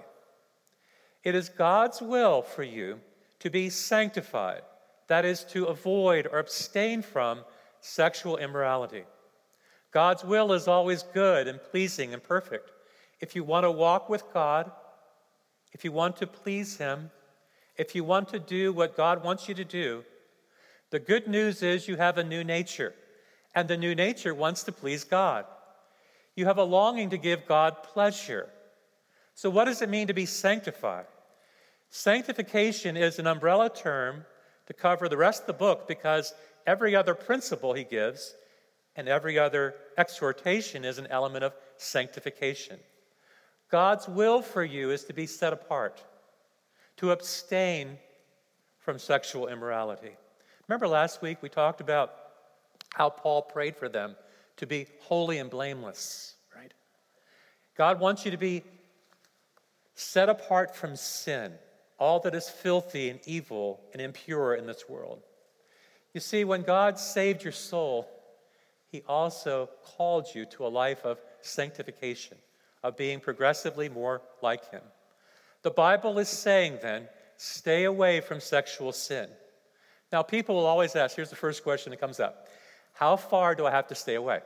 It 1.24 1.36
is 1.36 1.50
God's 1.50 2.02
will 2.02 2.42
for 2.42 2.64
you 2.64 3.00
to 3.40 3.50
be 3.50 3.70
sanctified, 3.70 4.62
that 5.08 5.26
is, 5.26 5.44
to 5.46 5.66
avoid 5.66 6.28
or 6.32 6.40
abstain 6.40 7.02
from 7.02 7.42
sexual 7.82 8.38
immorality. 8.38 9.04
God's 9.92 10.24
will 10.24 10.54
is 10.54 10.68
always 10.68 11.04
good 11.04 11.48
and 11.48 11.62
pleasing 11.62 12.14
and 12.14 12.22
perfect. 12.22 12.72
If 13.20 13.36
you 13.36 13.44
want 13.44 13.64
to 13.64 13.72
walk 13.72 14.10
with 14.10 14.24
God, 14.34 14.72
if 15.72 15.84
you 15.84 15.92
want 15.92 16.18
to 16.18 16.28
please 16.28 16.78
Him, 16.78 17.12
if 17.78 17.96
you 17.96 18.04
want 18.04 18.30
to 18.30 18.40
do 18.40 18.74
what 18.74 18.98
God 18.98 19.24
wants 19.24 19.48
you 19.48 19.56
to 19.56 19.66
do, 19.66 20.04
the 20.92 21.00
good 21.00 21.28
news 21.28 21.62
is 21.62 21.88
you 21.88 21.98
have 21.98 22.18
a 22.18 22.24
new 22.24 22.44
nature, 22.44 22.94
and 23.54 23.68
the 23.68 23.78
new 23.78 23.96
nature 23.96 24.34
wants 24.34 24.64
to 24.64 24.72
please 24.72 25.04
God. 25.04 25.46
You 26.36 26.46
have 26.46 26.58
a 26.58 26.64
longing 26.64 27.10
to 27.12 27.18
give 27.18 27.48
God 27.48 27.84
pleasure. 27.84 28.50
So, 29.36 29.50
what 29.50 29.66
does 29.66 29.82
it 29.82 29.90
mean 29.90 30.08
to 30.08 30.14
be 30.14 30.26
sanctified? 30.26 31.06
Sanctification 31.90 32.98
is 32.98 33.20
an 33.20 33.28
umbrella 33.28 33.70
term 33.70 34.26
to 34.68 34.74
cover 34.74 35.10
the 35.10 35.18
rest 35.18 35.42
of 35.42 35.48
the 35.48 35.54
book 35.54 35.88
because 35.88 36.34
every 36.68 36.96
other 36.96 37.16
principle 37.16 37.74
he 37.74 37.84
gives 37.84 38.36
and 38.96 39.08
every 39.08 39.40
other 39.40 39.76
exhortation 39.98 40.86
is 40.86 40.98
an 40.98 41.08
element 41.08 41.44
of 41.44 41.54
sanctification. 41.78 42.80
God's 43.70 44.08
will 44.08 44.42
for 44.42 44.64
you 44.64 44.92
is 44.92 45.04
to 45.06 45.14
be 45.14 45.28
set 45.28 45.54
apart, 45.54 46.04
to 46.98 47.12
abstain 47.12 47.98
from 48.80 48.98
sexual 48.98 49.48
immorality. 49.48 50.12
Remember 50.68 50.88
last 50.88 51.22
week 51.22 51.38
we 51.42 51.50
talked 51.50 51.80
about 51.80 52.14
how 52.94 53.10
Paul 53.10 53.44
prayed 53.44 53.76
for 53.76 53.88
them 53.88 54.16
to 54.58 54.66
be 54.66 54.88
holy 55.02 55.38
and 55.38 55.50
blameless, 55.50 56.36
right? 56.56 56.74
God 57.78 58.00
wants 58.00 58.26
you 58.26 58.32
to 58.32 58.38
be 58.38 58.64
set 59.94 60.30
apart 60.30 60.76
from 60.76 60.96
sin, 60.96 61.54
all 62.00 62.20
that 62.22 62.34
is 62.34 62.50
filthy 62.50 63.10
and 63.10 63.20
evil 63.26 63.82
and 63.94 64.02
impure 64.02 64.56
in 64.56 64.66
this 64.66 64.90
world. 64.90 65.22
You 66.14 66.22
see, 66.22 66.44
when 66.44 66.64
God 66.64 66.98
saved 66.98 67.44
your 67.44 67.54
soul, 67.54 68.10
he 68.92 69.04
also 69.08 69.70
called 69.84 70.28
you 70.34 70.46
to 70.46 70.66
a 70.66 70.70
life 70.70 71.06
of 71.06 71.22
sanctification 71.42 72.38
of 72.84 72.98
being 72.98 73.20
progressively 73.20 73.90
more 73.90 74.22
like 74.42 74.70
Him. 74.72 74.82
The 75.62 75.72
Bible 75.72 76.20
is 76.20 76.30
saying 76.30 76.80
then, 76.82 77.08
stay 77.38 77.84
away 77.84 78.22
from 78.22 78.40
sexual 78.40 78.92
sin. 78.92 79.30
Now, 80.12 80.24
people 80.24 80.56
will 80.56 80.66
always 80.66 80.96
ask 80.96 81.16
here's 81.16 81.30
the 81.30 81.36
first 81.36 81.64
question 81.64 81.92
that 81.92 82.00
comes 82.00 82.20
up 82.20 82.48
How 82.94 83.16
far 83.16 83.56
do 83.56 83.66
I 83.66 83.72
have 83.72 83.88
to 83.88 83.96
stay 83.96 84.16
away? 84.16 84.40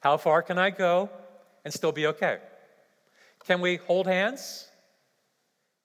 How 0.00 0.16
far 0.16 0.42
can 0.42 0.58
I 0.58 0.70
go 0.70 1.10
and 1.64 1.74
still 1.74 1.92
be 1.92 2.06
okay? 2.06 2.38
Can 3.46 3.60
we 3.60 3.76
hold 3.76 4.06
hands? 4.06 4.68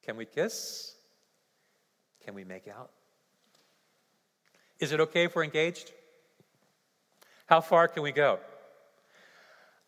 Can 0.06 0.18
we 0.18 0.26
kiss? 0.26 0.96
Can 2.26 2.36
we 2.36 2.44
make 2.44 2.68
out? 2.68 2.92
Is 4.80 4.92
it 4.92 5.00
okay 5.00 5.24
if 5.26 5.36
we're 5.36 5.44
engaged? 5.44 5.92
How 7.46 7.62
far 7.62 7.88
can 7.88 8.04
we 8.04 8.12
go? 8.12 8.40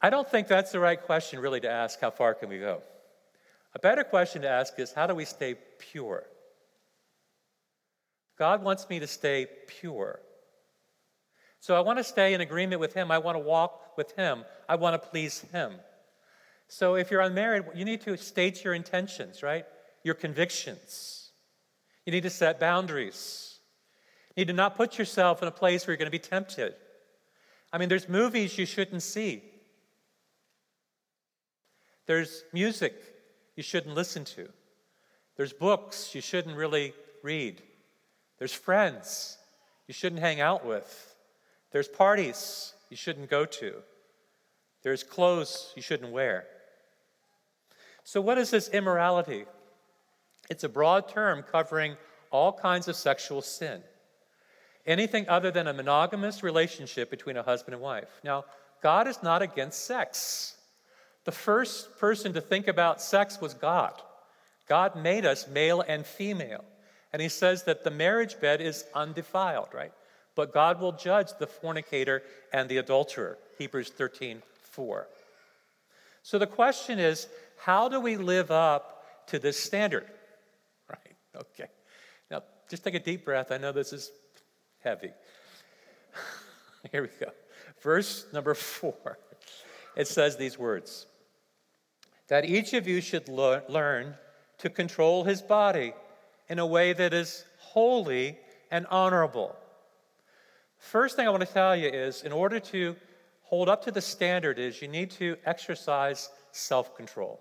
I 0.06 0.12
don't 0.12 0.30
think 0.30 0.48
that's 0.48 0.72
the 0.72 0.80
right 0.80 1.02
question, 1.02 1.40
really, 1.40 1.62
to 1.62 1.68
ask 1.68 2.00
how 2.00 2.12
far 2.12 2.36
can 2.36 2.48
we 2.48 2.60
go? 2.60 2.84
A 3.74 3.80
better 3.80 4.04
question 4.04 4.44
to 4.44 4.48
ask 4.48 4.80
is 4.80 4.94
how 4.94 5.08
do 5.08 5.16
we 5.16 5.26
stay 5.26 5.56
pure? 5.80 6.26
God 8.38 8.62
wants 8.62 8.88
me 8.88 9.00
to 9.00 9.08
stay 9.08 9.48
pure. 9.66 10.20
So 11.60 11.76
I 11.76 11.80
want 11.80 11.98
to 11.98 12.04
stay 12.04 12.36
in 12.36 12.42
agreement 12.42 12.82
with 12.82 12.94
Him. 12.94 13.10
I 13.10 13.18
want 13.18 13.36
to 13.36 13.40
walk 13.40 13.98
with 13.98 14.12
Him. 14.12 14.46
I 14.70 14.76
want 14.76 14.94
to 14.94 15.10
please 15.10 15.44
Him. 15.52 15.74
So 16.68 16.94
if 16.94 17.10
you're 17.10 17.22
unmarried, 17.22 17.64
you 17.74 17.84
need 17.84 18.02
to 18.02 18.16
state 18.16 18.64
your 18.64 18.76
intentions, 18.76 19.42
right? 19.42 19.66
Your 20.04 20.14
convictions. 20.14 21.32
You 22.06 22.12
need 22.12 22.22
to 22.22 22.30
set 22.30 22.60
boundaries. 22.60 23.58
You 24.36 24.42
need 24.42 24.50
to 24.50 24.54
not 24.54 24.78
put 24.78 25.00
yourself 25.00 25.42
in 25.42 25.48
a 25.48 25.52
place 25.52 25.88
where 25.88 25.94
you're 25.94 25.98
going 25.98 26.12
to 26.12 26.12
be 26.12 26.20
tempted. 26.20 26.76
I 27.74 27.80
mean, 27.80 27.90
there's 27.90 28.08
movies 28.08 28.56
you 28.56 28.68
shouldn't 28.68 29.02
see. 29.02 29.42
There's 32.06 32.44
music 32.54 32.94
you 33.56 33.64
shouldn't 33.64 33.96
listen 33.96 34.26
to. 34.26 34.50
There's 35.38 35.54
books 35.54 36.14
you 36.16 36.22
shouldn't 36.22 36.56
really 36.56 36.94
read. 37.24 37.62
There's 38.38 38.54
friends 38.54 39.38
you 39.88 39.94
shouldn't 39.94 40.22
hang 40.22 40.40
out 40.40 40.66
with. 40.66 41.16
There's 41.72 41.88
parties 41.88 42.74
you 42.90 42.98
shouldn't 42.98 43.30
go 43.30 43.46
to. 43.46 43.74
There's 44.84 45.04
clothes 45.04 45.74
you 45.76 45.82
shouldn't 45.82 46.12
wear. 46.12 46.46
So, 48.04 48.22
what 48.22 48.38
is 48.38 48.52
this 48.52 48.70
immorality? 48.70 49.46
It's 50.50 50.64
a 50.64 50.70
broad 50.70 51.10
term 51.10 51.44
covering 51.44 51.98
all 52.30 52.54
kinds 52.54 52.88
of 52.88 52.96
sexual 52.96 53.42
sin. 53.42 53.82
Anything 54.86 55.28
other 55.28 55.50
than 55.50 55.68
a 55.68 55.74
monogamous 55.74 56.44
relationship 56.44 57.10
between 57.10 57.38
a 57.38 57.44
husband 57.44 57.74
and 57.74 57.82
wife. 57.82 58.10
Now, 58.24 58.46
God 58.84 59.08
is 59.08 59.24
not 59.24 59.42
against 59.42 59.86
sex. 59.86 60.56
The 61.26 61.32
first 61.32 61.98
person 62.00 62.34
to 62.34 62.42
think 62.42 62.68
about 62.68 63.02
sex 63.02 63.42
was 63.42 63.54
God. 63.54 64.02
God 64.68 64.96
made 64.96 65.26
us 65.26 65.48
male 65.48 65.82
and 65.82 66.06
female. 66.06 66.64
And 67.12 67.22
he 67.22 67.30
says 67.30 67.64
that 67.64 67.84
the 67.84 67.92
marriage 67.92 68.40
bed 68.40 68.62
is 68.62 68.86
undefiled, 68.94 69.70
right? 69.74 69.92
But 70.36 70.54
God 70.54 70.80
will 70.80 70.92
judge 70.92 71.30
the 71.40 71.48
fornicator 71.48 72.24
and 72.54 72.70
the 72.70 72.78
adulterer. 72.78 73.38
Hebrews 73.58 73.90
13, 73.90 74.42
4. 74.72 75.08
So 76.24 76.38
the 76.38 76.48
question 76.48 77.00
is 77.00 77.28
how 77.58 77.90
do 77.90 78.00
we 78.00 78.18
live 78.18 78.52
up 78.52 79.28
to 79.28 79.40
this 79.40 79.60
standard? 79.60 80.06
Right? 80.88 81.16
Okay. 81.36 81.70
Now, 82.30 82.44
just 82.70 82.84
take 82.84 82.94
a 82.94 83.00
deep 83.00 83.26
breath. 83.26 83.52
I 83.52 83.58
know 83.58 83.72
this 83.72 83.92
is 83.92 84.12
heavy. 84.84 85.10
Here 86.92 87.02
we 87.02 87.10
go. 87.20 87.32
Verse 87.82 88.28
number 88.32 88.54
four. 88.54 89.18
It 89.96 90.08
says 90.08 90.38
these 90.38 90.60
words 90.60 91.08
that 92.28 92.46
each 92.46 92.74
of 92.74 92.88
you 92.88 93.02
should 93.02 93.28
learn 93.30 94.16
to 94.58 94.70
control 94.70 95.24
his 95.24 95.42
body 95.42 95.94
in 96.50 96.60
a 96.60 96.66
way 96.66 96.94
that 96.94 97.14
is 97.14 97.46
holy 97.60 98.38
and 98.72 98.86
honorable. 98.88 99.56
First 100.80 101.16
thing 101.16 101.28
I 101.28 101.32
want 101.32 101.46
to 101.46 101.54
tell 101.54 101.76
you 101.76 101.90
is 101.90 102.24
in 102.24 102.32
order 102.32 102.60
to 102.60 102.96
hold 103.44 103.70
up 103.70 103.84
to 103.86 103.92
the 103.92 104.02
standard 104.02 104.60
is 104.60 104.82
you 104.82 104.88
need 104.88 105.12
to 105.12 105.38
exercise 105.46 106.30
self-control. 106.52 107.40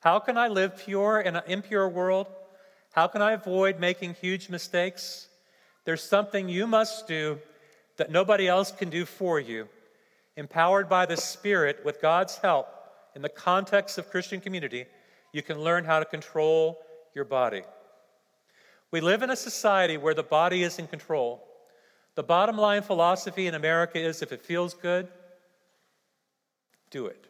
How 0.00 0.18
can 0.20 0.38
I 0.38 0.48
live 0.48 0.78
pure 0.78 1.20
in 1.20 1.36
an 1.36 1.42
impure 1.46 1.88
world? 1.88 2.28
How 2.92 3.08
can 3.08 3.20
I 3.20 3.32
avoid 3.32 3.80
making 3.80 4.14
huge 4.14 4.48
mistakes? 4.48 5.28
There's 5.84 6.02
something 6.02 6.48
you 6.48 6.66
must 6.66 7.08
do 7.08 7.38
that 7.96 8.10
nobody 8.10 8.46
else 8.46 8.70
can 8.70 8.90
do 8.90 9.04
for 9.04 9.40
you. 9.40 9.68
Empowered 10.36 10.88
by 10.88 11.04
the 11.04 11.16
Spirit 11.16 11.84
with 11.84 12.00
God's 12.00 12.38
help 12.38 12.68
in 13.14 13.22
the 13.22 13.28
context 13.28 13.98
of 13.98 14.10
Christian 14.10 14.40
community, 14.40 14.86
you 15.32 15.42
can 15.42 15.60
learn 15.60 15.84
how 15.84 15.98
to 15.98 16.04
control 16.04 16.78
your 17.14 17.24
body. 17.24 17.62
We 18.90 19.00
live 19.00 19.22
in 19.22 19.30
a 19.30 19.36
society 19.36 19.96
where 19.96 20.14
the 20.14 20.22
body 20.22 20.62
is 20.62 20.78
in 20.78 20.86
control. 20.86 21.44
The 22.14 22.22
bottom 22.22 22.56
line 22.56 22.82
philosophy 22.82 23.46
in 23.46 23.54
America 23.54 23.98
is 23.98 24.22
if 24.22 24.32
it 24.32 24.42
feels 24.42 24.74
good, 24.74 25.08
do 26.90 27.06
it. 27.06 27.26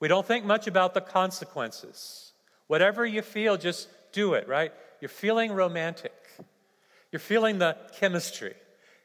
We 0.00 0.08
don't 0.08 0.26
think 0.26 0.44
much 0.44 0.66
about 0.66 0.94
the 0.94 1.00
consequences. 1.00 2.32
Whatever 2.66 3.04
you 3.04 3.22
feel, 3.22 3.56
just 3.56 3.88
do 4.12 4.34
it, 4.34 4.48
right? 4.48 4.72
You're 5.00 5.08
feeling 5.08 5.52
romantic. 5.52 6.12
You're 7.12 7.20
feeling 7.20 7.58
the 7.58 7.76
chemistry. 7.98 8.54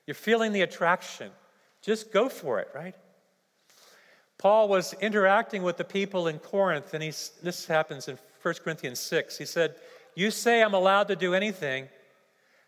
You're 0.07 0.15
feeling 0.15 0.53
the 0.53 0.61
attraction. 0.61 1.31
Just 1.81 2.11
go 2.11 2.29
for 2.29 2.59
it, 2.59 2.69
right? 2.73 2.95
Paul 4.39 4.69
was 4.69 4.93
interacting 4.93 5.63
with 5.63 5.75
the 5.75 5.83
people 5.83 6.27
in 6.27 6.39
Corinth, 6.39 6.93
and 6.93 7.03
he's, 7.03 7.33
this 7.43 7.65
happens 7.65 8.07
in 8.07 8.17
1 8.41 8.53
Corinthians 8.63 8.99
6. 9.01 9.37
He 9.37 9.45
said, 9.45 9.75
You 10.15 10.31
say 10.31 10.63
I'm 10.63 10.73
allowed 10.73 11.09
to 11.09 11.15
do 11.17 11.33
anything, 11.33 11.89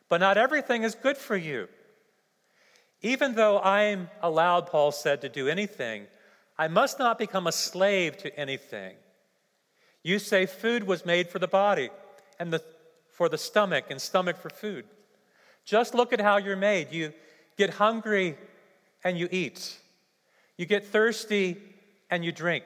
but 0.10 0.20
not 0.20 0.38
everything 0.38 0.84
is 0.84 0.96
good 0.96 1.18
for 1.18 1.38
you. 1.38 1.70
Even 3.02 3.36
though 3.36 3.60
I'm 3.62 4.10
allowed, 4.22 4.68
Paul 4.68 4.92
said, 4.92 5.22
to 5.22 5.30
do 5.30 5.48
anything, 5.48 6.08
I 6.58 6.68
must 6.68 7.00
not 7.00 7.18
become 7.18 7.48
a 7.48 7.54
slave 7.54 8.18
to 8.18 8.38
anything. 8.38 8.96
You 10.04 10.20
say 10.20 10.46
food 10.46 10.84
was 10.84 11.06
made 11.06 11.30
for 11.30 11.40
the 11.40 11.48
body, 11.48 11.90
and 12.38 12.52
the, 12.52 12.62
for 13.10 13.30
the 13.30 13.38
stomach, 13.38 13.86
and 13.90 14.02
stomach 14.02 14.38
for 14.38 14.50
food. 14.50 14.86
Just 15.64 15.96
look 15.96 16.12
at 16.12 16.20
how 16.20 16.36
you're 16.36 16.58
made. 16.58 16.92
You 16.92 17.14
get 17.58 17.70
hungry 17.76 18.38
and 19.06 19.18
you 19.18 19.30
eat. 19.32 19.78
You 20.62 20.68
get 20.68 20.86
thirsty 20.86 21.58
and 22.12 22.24
you 22.24 22.32
drink. 22.32 22.66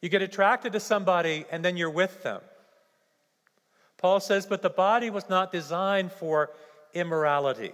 You 0.00 0.08
get 0.08 0.22
attracted 0.22 0.72
to 0.74 0.78
somebody 0.78 1.44
and 1.50 1.64
then 1.64 1.76
you're 1.76 1.90
with 1.90 2.22
them. 2.22 2.40
Paul 3.98 4.20
says, 4.20 4.46
but 4.46 4.62
the 4.62 4.70
body 4.70 5.10
was 5.10 5.28
not 5.28 5.50
designed 5.50 6.12
for 6.12 6.50
immorality. 6.94 7.72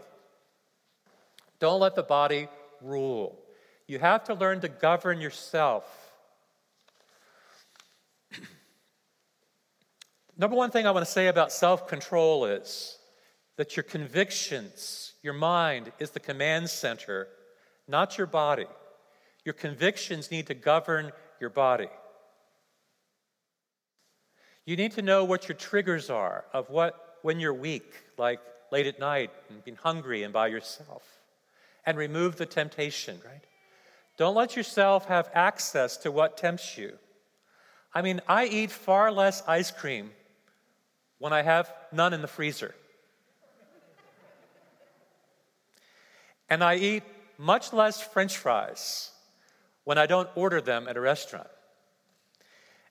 Don't 1.60 1.78
let 1.78 1.94
the 1.94 2.02
body 2.02 2.48
rule. 2.80 3.38
You 3.86 3.98
have 3.98 4.24
to 4.24 4.34
learn 4.34 4.62
to 4.62 4.68
govern 4.70 5.20
yourself. 5.20 5.84
Number 10.38 10.56
one 10.56 10.70
thing 10.70 10.86
I 10.86 10.90
want 10.90 11.04
to 11.04 11.12
say 11.12 11.26
about 11.26 11.52
self 11.52 11.86
control 11.86 12.46
is 12.46 12.96
that 13.56 13.76
your 13.76 13.84
convictions, 13.84 15.12
your 15.22 15.34
mind, 15.34 15.92
is 15.98 16.12
the 16.12 16.20
command 16.20 16.70
center, 16.70 17.28
not 17.86 18.16
your 18.16 18.26
body. 18.26 18.64
Your 19.48 19.54
convictions 19.54 20.30
need 20.30 20.48
to 20.48 20.54
govern 20.54 21.10
your 21.40 21.48
body. 21.48 21.88
You 24.66 24.76
need 24.76 24.92
to 24.92 25.00
know 25.00 25.24
what 25.24 25.48
your 25.48 25.56
triggers 25.56 26.10
are 26.10 26.44
of 26.52 26.68
what 26.68 27.16
when 27.22 27.40
you're 27.40 27.54
weak, 27.54 27.94
like 28.18 28.40
late 28.70 28.86
at 28.86 29.00
night 29.00 29.30
and 29.48 29.64
being 29.64 29.78
hungry 29.78 30.22
and 30.22 30.34
by 30.34 30.48
yourself, 30.48 31.02
and 31.86 31.96
remove 31.96 32.36
the 32.36 32.44
temptation, 32.44 33.18
right? 33.24 33.40
Don't 34.18 34.34
let 34.34 34.54
yourself 34.54 35.06
have 35.06 35.30
access 35.32 35.96
to 35.96 36.12
what 36.12 36.36
tempts 36.36 36.76
you. 36.76 36.98
I 37.94 38.02
mean, 38.02 38.20
I 38.28 38.44
eat 38.44 38.70
far 38.70 39.10
less 39.10 39.42
ice 39.46 39.70
cream 39.70 40.10
when 41.16 41.32
I 41.32 41.40
have 41.40 41.72
none 41.90 42.12
in 42.12 42.20
the 42.20 42.28
freezer. 42.28 42.74
And 46.50 46.62
I 46.62 46.74
eat 46.74 47.02
much 47.38 47.72
less 47.72 48.02
french 48.02 48.36
fries 48.36 49.12
when 49.88 49.96
I 49.96 50.04
don't 50.04 50.28
order 50.34 50.60
them 50.60 50.86
at 50.86 50.98
a 50.98 51.00
restaurant. 51.00 51.48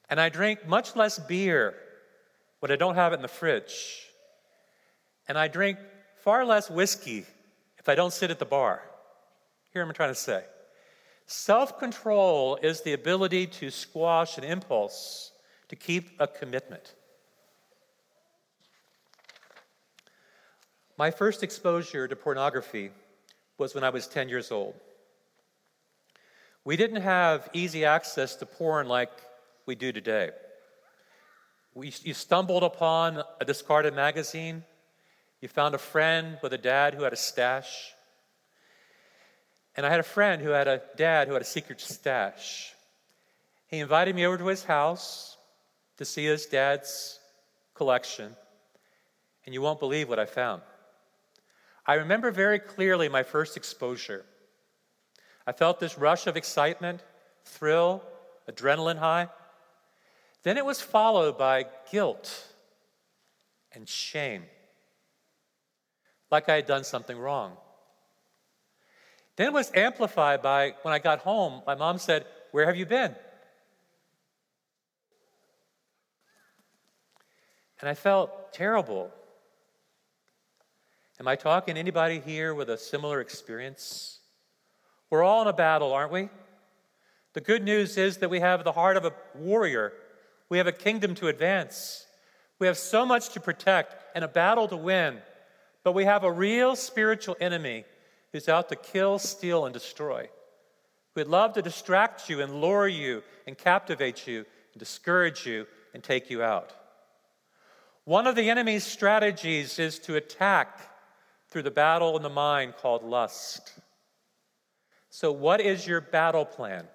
And 0.09 0.19
I 0.19 0.29
drink 0.29 0.67
much 0.67 0.95
less 0.95 1.19
beer 1.19 1.75
when 2.59 2.71
I 2.71 2.75
don't 2.75 2.95
have 2.95 3.13
it 3.13 3.17
in 3.17 3.21
the 3.21 3.27
fridge. 3.27 4.07
And 5.27 5.37
I 5.37 5.47
drink 5.47 5.77
far 6.23 6.43
less 6.43 6.71
whiskey 6.71 7.23
if 7.77 7.87
I 7.87 7.93
don't 7.93 8.11
sit 8.11 8.31
at 8.31 8.39
the 8.39 8.45
bar. 8.45 8.81
Here 9.71 9.83
I'm 9.83 9.93
trying 9.93 10.09
to 10.09 10.15
say. 10.15 10.43
Self 11.27 11.77
control 11.77 12.57
is 12.63 12.81
the 12.81 12.93
ability 12.93 13.45
to 13.45 13.69
squash 13.69 14.39
an 14.39 14.43
impulse, 14.43 15.33
to 15.69 15.75
keep 15.75 16.19
a 16.19 16.25
commitment. 16.25 16.95
My 20.97 21.11
first 21.11 21.43
exposure 21.43 22.07
to 22.07 22.15
pornography 22.15 22.89
was 23.59 23.75
when 23.75 23.83
I 23.83 23.91
was 23.91 24.07
10 24.07 24.29
years 24.29 24.51
old. 24.51 24.73
We 26.67 26.75
didn't 26.75 27.03
have 27.03 27.49
easy 27.53 27.85
access 27.85 28.35
to 28.35 28.45
porn 28.45 28.89
like 28.89 29.09
we 29.65 29.73
do 29.73 29.93
today. 29.93 30.31
We, 31.73 31.93
you 32.03 32.13
stumbled 32.13 32.61
upon 32.61 33.23
a 33.39 33.45
discarded 33.45 33.95
magazine. 33.95 34.65
You 35.39 35.47
found 35.47 35.75
a 35.75 35.77
friend 35.77 36.37
with 36.43 36.51
a 36.51 36.57
dad 36.57 36.93
who 36.93 37.03
had 37.03 37.13
a 37.13 37.15
stash. 37.15 37.93
And 39.77 39.85
I 39.85 39.89
had 39.89 40.01
a 40.01 40.03
friend 40.03 40.41
who 40.41 40.49
had 40.49 40.67
a 40.67 40.81
dad 40.97 41.29
who 41.29 41.35
had 41.35 41.41
a 41.41 41.45
secret 41.45 41.79
stash. 41.79 42.73
He 43.67 43.79
invited 43.79 44.13
me 44.13 44.25
over 44.25 44.37
to 44.37 44.47
his 44.47 44.65
house 44.65 45.37
to 45.95 46.03
see 46.03 46.25
his 46.25 46.47
dad's 46.47 47.17
collection. 47.75 48.35
And 49.45 49.53
you 49.53 49.61
won't 49.61 49.79
believe 49.79 50.09
what 50.09 50.19
I 50.19 50.25
found. 50.25 50.63
I 51.85 51.93
remember 51.93 52.29
very 52.29 52.59
clearly 52.59 53.07
my 53.07 53.23
first 53.23 53.55
exposure. 53.55 54.25
I 55.47 55.53
felt 55.53 55.79
this 55.79 55.97
rush 55.97 56.27
of 56.27 56.35
excitement, 56.35 57.01
thrill, 57.45 58.03
adrenaline 58.51 58.97
high. 58.97 59.29
Then 60.43 60.57
it 60.57 60.65
was 60.65 60.81
followed 60.81 61.37
by 61.37 61.65
guilt 61.89 62.53
and 63.71 63.87
shame, 63.87 64.43
like 66.29 66.49
I 66.49 66.55
had 66.55 66.65
done 66.65 66.83
something 66.83 67.17
wrong. 67.17 67.55
Then 69.37 69.47
it 69.47 69.53
was 69.53 69.71
amplified 69.73 70.41
by 70.41 70.73
when 70.81 70.93
I 70.93 70.99
got 70.99 71.19
home, 71.19 71.61
my 71.65 71.75
mom 71.75 71.97
said, 71.97 72.25
Where 72.51 72.65
have 72.65 72.75
you 72.75 72.85
been? 72.85 73.15
And 77.79 77.87
I 77.87 77.93
felt 77.93 78.51
terrible. 78.51 79.11
Am 81.19 81.27
I 81.27 81.35
talking 81.35 81.75
to 81.75 81.79
anybody 81.79 82.19
here 82.19 82.53
with 82.53 82.69
a 82.69 82.77
similar 82.77 83.21
experience? 83.21 84.16
We're 85.09 85.23
all 85.23 85.41
in 85.41 85.47
a 85.47 85.53
battle, 85.53 85.93
aren't 85.93 86.11
we? 86.11 86.29
The 87.33 87.41
good 87.41 87.63
news 87.63 87.97
is 87.97 88.17
that 88.17 88.29
we 88.29 88.39
have 88.39 88.63
the 88.63 88.71
heart 88.71 88.97
of 88.97 89.05
a 89.05 89.13
warrior. 89.35 89.93
We 90.49 90.57
have 90.57 90.67
a 90.67 90.71
kingdom 90.71 91.15
to 91.15 91.27
advance. 91.27 92.05
We 92.59 92.67
have 92.67 92.77
so 92.77 93.05
much 93.05 93.29
to 93.29 93.39
protect 93.39 93.95
and 94.15 94.25
a 94.25 94.27
battle 94.27 94.67
to 94.69 94.77
win. 94.77 95.19
But 95.83 95.93
we 95.93 96.05
have 96.05 96.23
a 96.23 96.31
real 96.31 96.75
spiritual 96.75 97.37
enemy 97.39 97.85
who's 98.31 98.49
out 98.49 98.69
to 98.69 98.75
kill, 98.75 99.19
steal, 99.19 99.65
and 99.65 99.73
destroy. 99.73 100.29
Who'd 101.15 101.27
love 101.27 101.53
to 101.53 101.61
distract 101.61 102.29
you 102.29 102.41
and 102.41 102.61
lure 102.61 102.87
you 102.87 103.23
and 103.45 103.57
captivate 103.57 104.27
you 104.27 104.45
and 104.73 104.79
discourage 104.79 105.45
you 105.45 105.65
and 105.93 106.03
take 106.03 106.29
you 106.29 106.43
out. 106.43 106.73
One 108.03 108.27
of 108.27 108.35
the 108.35 108.49
enemy's 108.49 108.83
strategies 108.83 109.79
is 109.79 109.99
to 109.99 110.15
attack 110.15 110.79
through 111.49 111.63
the 111.63 111.71
battle 111.71 112.15
in 112.17 112.23
the 112.23 112.29
mind 112.29 112.75
called 112.77 113.03
lust. 113.03 113.73
So, 115.09 115.31
what 115.31 115.61
is 115.61 115.87
your 115.87 116.01
battle 116.01 116.45
plan? 116.45 116.85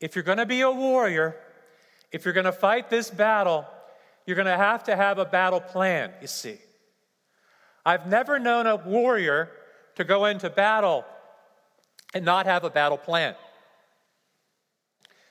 If 0.00 0.14
you're 0.14 0.24
going 0.24 0.38
to 0.38 0.46
be 0.46 0.62
a 0.62 0.70
warrior, 0.70 1.36
if 2.12 2.24
you're 2.24 2.34
going 2.34 2.44
to 2.44 2.52
fight 2.52 2.90
this 2.90 3.10
battle, 3.10 3.66
you're 4.26 4.36
going 4.36 4.46
to 4.46 4.56
have 4.56 4.84
to 4.84 4.96
have 4.96 5.18
a 5.18 5.24
battle 5.24 5.60
plan, 5.60 6.12
you 6.20 6.26
see. 6.26 6.58
I've 7.84 8.06
never 8.06 8.38
known 8.38 8.66
a 8.66 8.76
warrior 8.76 9.50
to 9.96 10.04
go 10.04 10.26
into 10.26 10.50
battle 10.50 11.04
and 12.14 12.24
not 12.24 12.46
have 12.46 12.64
a 12.64 12.70
battle 12.70 12.98
plan. 12.98 13.34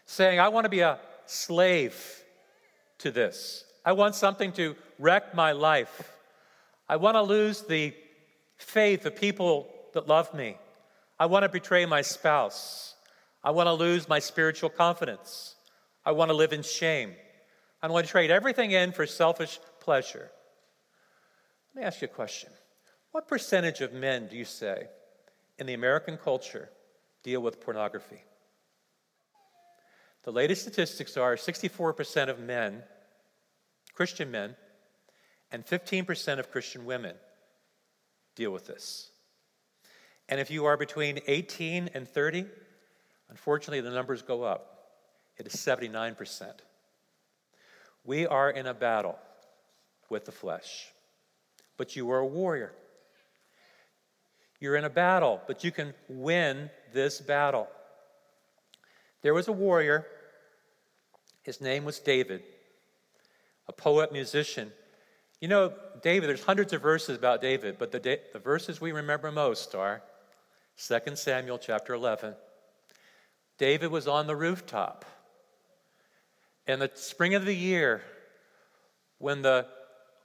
saying, 0.06 0.40
I 0.40 0.50
want 0.50 0.66
to 0.66 0.70
be 0.70 0.80
a 0.80 1.00
slave 1.26 2.24
to 3.00 3.12
this. 3.12 3.64
I 3.86 3.94
want 3.94 4.16
something 4.16 4.52
to 4.54 4.76
wreck 4.98 5.36
my 5.36 5.52
life. 5.52 6.18
I 6.88 6.96
want 6.96 7.16
to 7.16 7.22
lose 7.22 7.62
the 7.62 7.94
faith 8.58 9.06
of 9.06 9.16
people 9.16 9.70
that 9.94 10.08
love 10.08 10.34
me. 10.34 10.58
I 11.20 11.26
want 11.26 11.44
to 11.44 11.50
betray 11.50 11.86
my 11.86 12.02
spouse. 12.02 12.96
I 13.44 13.52
want 13.52 13.68
to 13.68 13.74
lose 13.74 14.08
my 14.08 14.20
spiritual 14.20 14.70
confidence. 14.70 15.56
I 16.06 16.14
want 16.14 16.30
to 16.30 16.36
live 16.36 16.54
in 16.54 16.64
shame. 16.64 17.14
I 17.82 17.88
want 17.88 18.06
to 18.06 18.12
trade 18.12 18.32
everything 18.32 18.72
in 18.72 18.92
for 18.92 19.06
selfish 19.06 19.60
pleasure. 19.82 20.32
Let 21.74 21.82
me 21.82 21.86
ask 21.86 22.02
you 22.02 22.08
a 22.08 22.12
question. 22.12 22.50
What 23.12 23.28
percentage 23.28 23.82
of 23.82 23.94
men 23.94 24.28
do 24.28 24.38
you 24.38 24.46
say 24.46 24.88
in 25.58 25.66
the 25.66 25.74
American 25.74 26.18
culture 26.18 26.70
deal 27.24 27.42
with 27.42 27.62
pornography? 27.62 28.24
The 30.24 30.32
latest 30.32 30.62
statistics 30.62 31.18
are 31.18 31.36
64% 31.36 32.30
of 32.30 32.40
men, 32.40 32.84
Christian 33.94 34.32
men, 34.32 34.56
and 35.52 35.66
15% 35.66 36.40
of 36.40 36.52
Christian 36.52 36.86
women 36.86 37.16
deal 38.36 38.52
with 38.52 38.68
this. 38.68 39.12
And 40.30 40.40
if 40.40 40.52
you 40.52 40.66
are 40.66 40.78
between 40.78 41.20
18 41.26 41.90
and 41.96 42.08
30, 42.08 42.46
unfortunately 43.30 43.82
the 43.82 43.90
numbers 43.90 44.22
go 44.22 44.44
up. 44.44 44.92
It 45.38 45.48
is 45.48 45.54
79%. 45.54 46.52
We 48.06 48.28
are 48.28 48.52
in 48.52 48.68
a 48.68 48.74
battle 48.74 49.18
with 50.08 50.26
the 50.26 50.32
flesh, 50.32 50.88
but 51.78 51.96
you 51.96 52.12
are 52.12 52.20
a 52.20 52.26
warrior. 52.26 52.74
You're 54.60 54.76
in 54.76 54.84
a 54.84 54.90
battle, 54.90 55.42
but 55.48 55.64
you 55.64 55.72
can 55.72 55.96
win 56.08 56.70
this 56.94 57.20
battle. 57.20 57.68
There 59.24 59.34
was 59.34 59.48
a 59.48 59.52
warrior, 59.52 60.06
his 61.42 61.60
name 61.60 61.86
was 61.86 62.00
David, 62.00 62.44
a 63.68 63.74
poet, 63.74 64.12
musician. 64.12 64.72
You 65.42 65.48
know, 65.48 65.74
David, 66.04 66.30
there's 66.30 66.44
hundreds 66.44 66.72
of 66.74 66.82
verses 66.82 67.18
about 67.18 67.42
David, 67.42 67.78
but 67.80 67.92
the, 67.92 68.20
the 68.32 68.40
verses 68.40 68.80
we 68.80 68.92
remember 68.92 69.32
most 69.32 69.74
are 69.74 70.04
2 70.88 71.16
Samuel 71.16 71.58
chapter 71.58 71.94
11. 71.94 72.36
David 73.58 73.92
was 73.92 74.08
on 74.08 74.28
the 74.28 74.36
rooftop. 74.36 75.04
In 76.68 76.80
the 76.80 76.90
spring 76.94 77.36
of 77.36 77.44
the 77.44 77.54
year, 77.54 78.02
when 79.18 79.42
the 79.42 79.66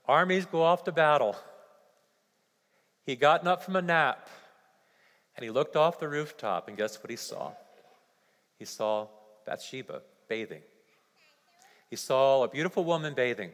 armies 0.07 0.45
go 0.45 0.61
off 0.61 0.85
to 0.85 0.93
battle, 0.93 1.35
he 3.05 3.17
gotten 3.17 3.49
up 3.49 3.63
from 3.63 3.75
a 3.75 3.81
nap 3.81 4.29
and 5.35 5.43
he 5.43 5.49
looked 5.49 5.75
off 5.75 5.99
the 5.99 6.07
rooftop, 6.07 6.69
and 6.69 6.77
guess 6.77 7.03
what 7.03 7.09
he 7.09 7.17
saw? 7.17 7.51
He 8.57 8.63
saw 8.63 9.07
Bathsheba 9.45 10.01
bathing. 10.29 10.61
He 11.89 11.97
saw 11.97 12.43
a 12.43 12.47
beautiful 12.47 12.85
woman 12.85 13.13
bathing, 13.13 13.51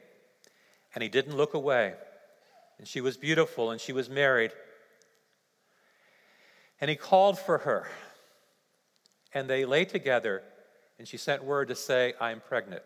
and 0.93 1.01
he 1.01 1.09
didn't 1.09 1.35
look 1.35 1.55
away. 1.55 1.95
And 2.77 2.87
she 2.87 3.01
was 3.01 3.17
beautiful, 3.17 3.71
and 3.71 3.81
she 3.81 3.93
was 3.93 4.11
married. 4.11 4.51
And 6.81 6.89
he 6.89 6.95
called 6.95 7.37
for 7.37 7.59
her, 7.59 7.87
and 9.33 9.47
they 9.47 9.65
lay 9.65 9.85
together, 9.85 10.41
and 10.97 11.07
she 11.07 11.17
sent 11.17 11.43
word 11.43 11.67
to 11.67 11.75
say, 11.75 12.15
I 12.19 12.31
am 12.31 12.41
pregnant. 12.41 12.81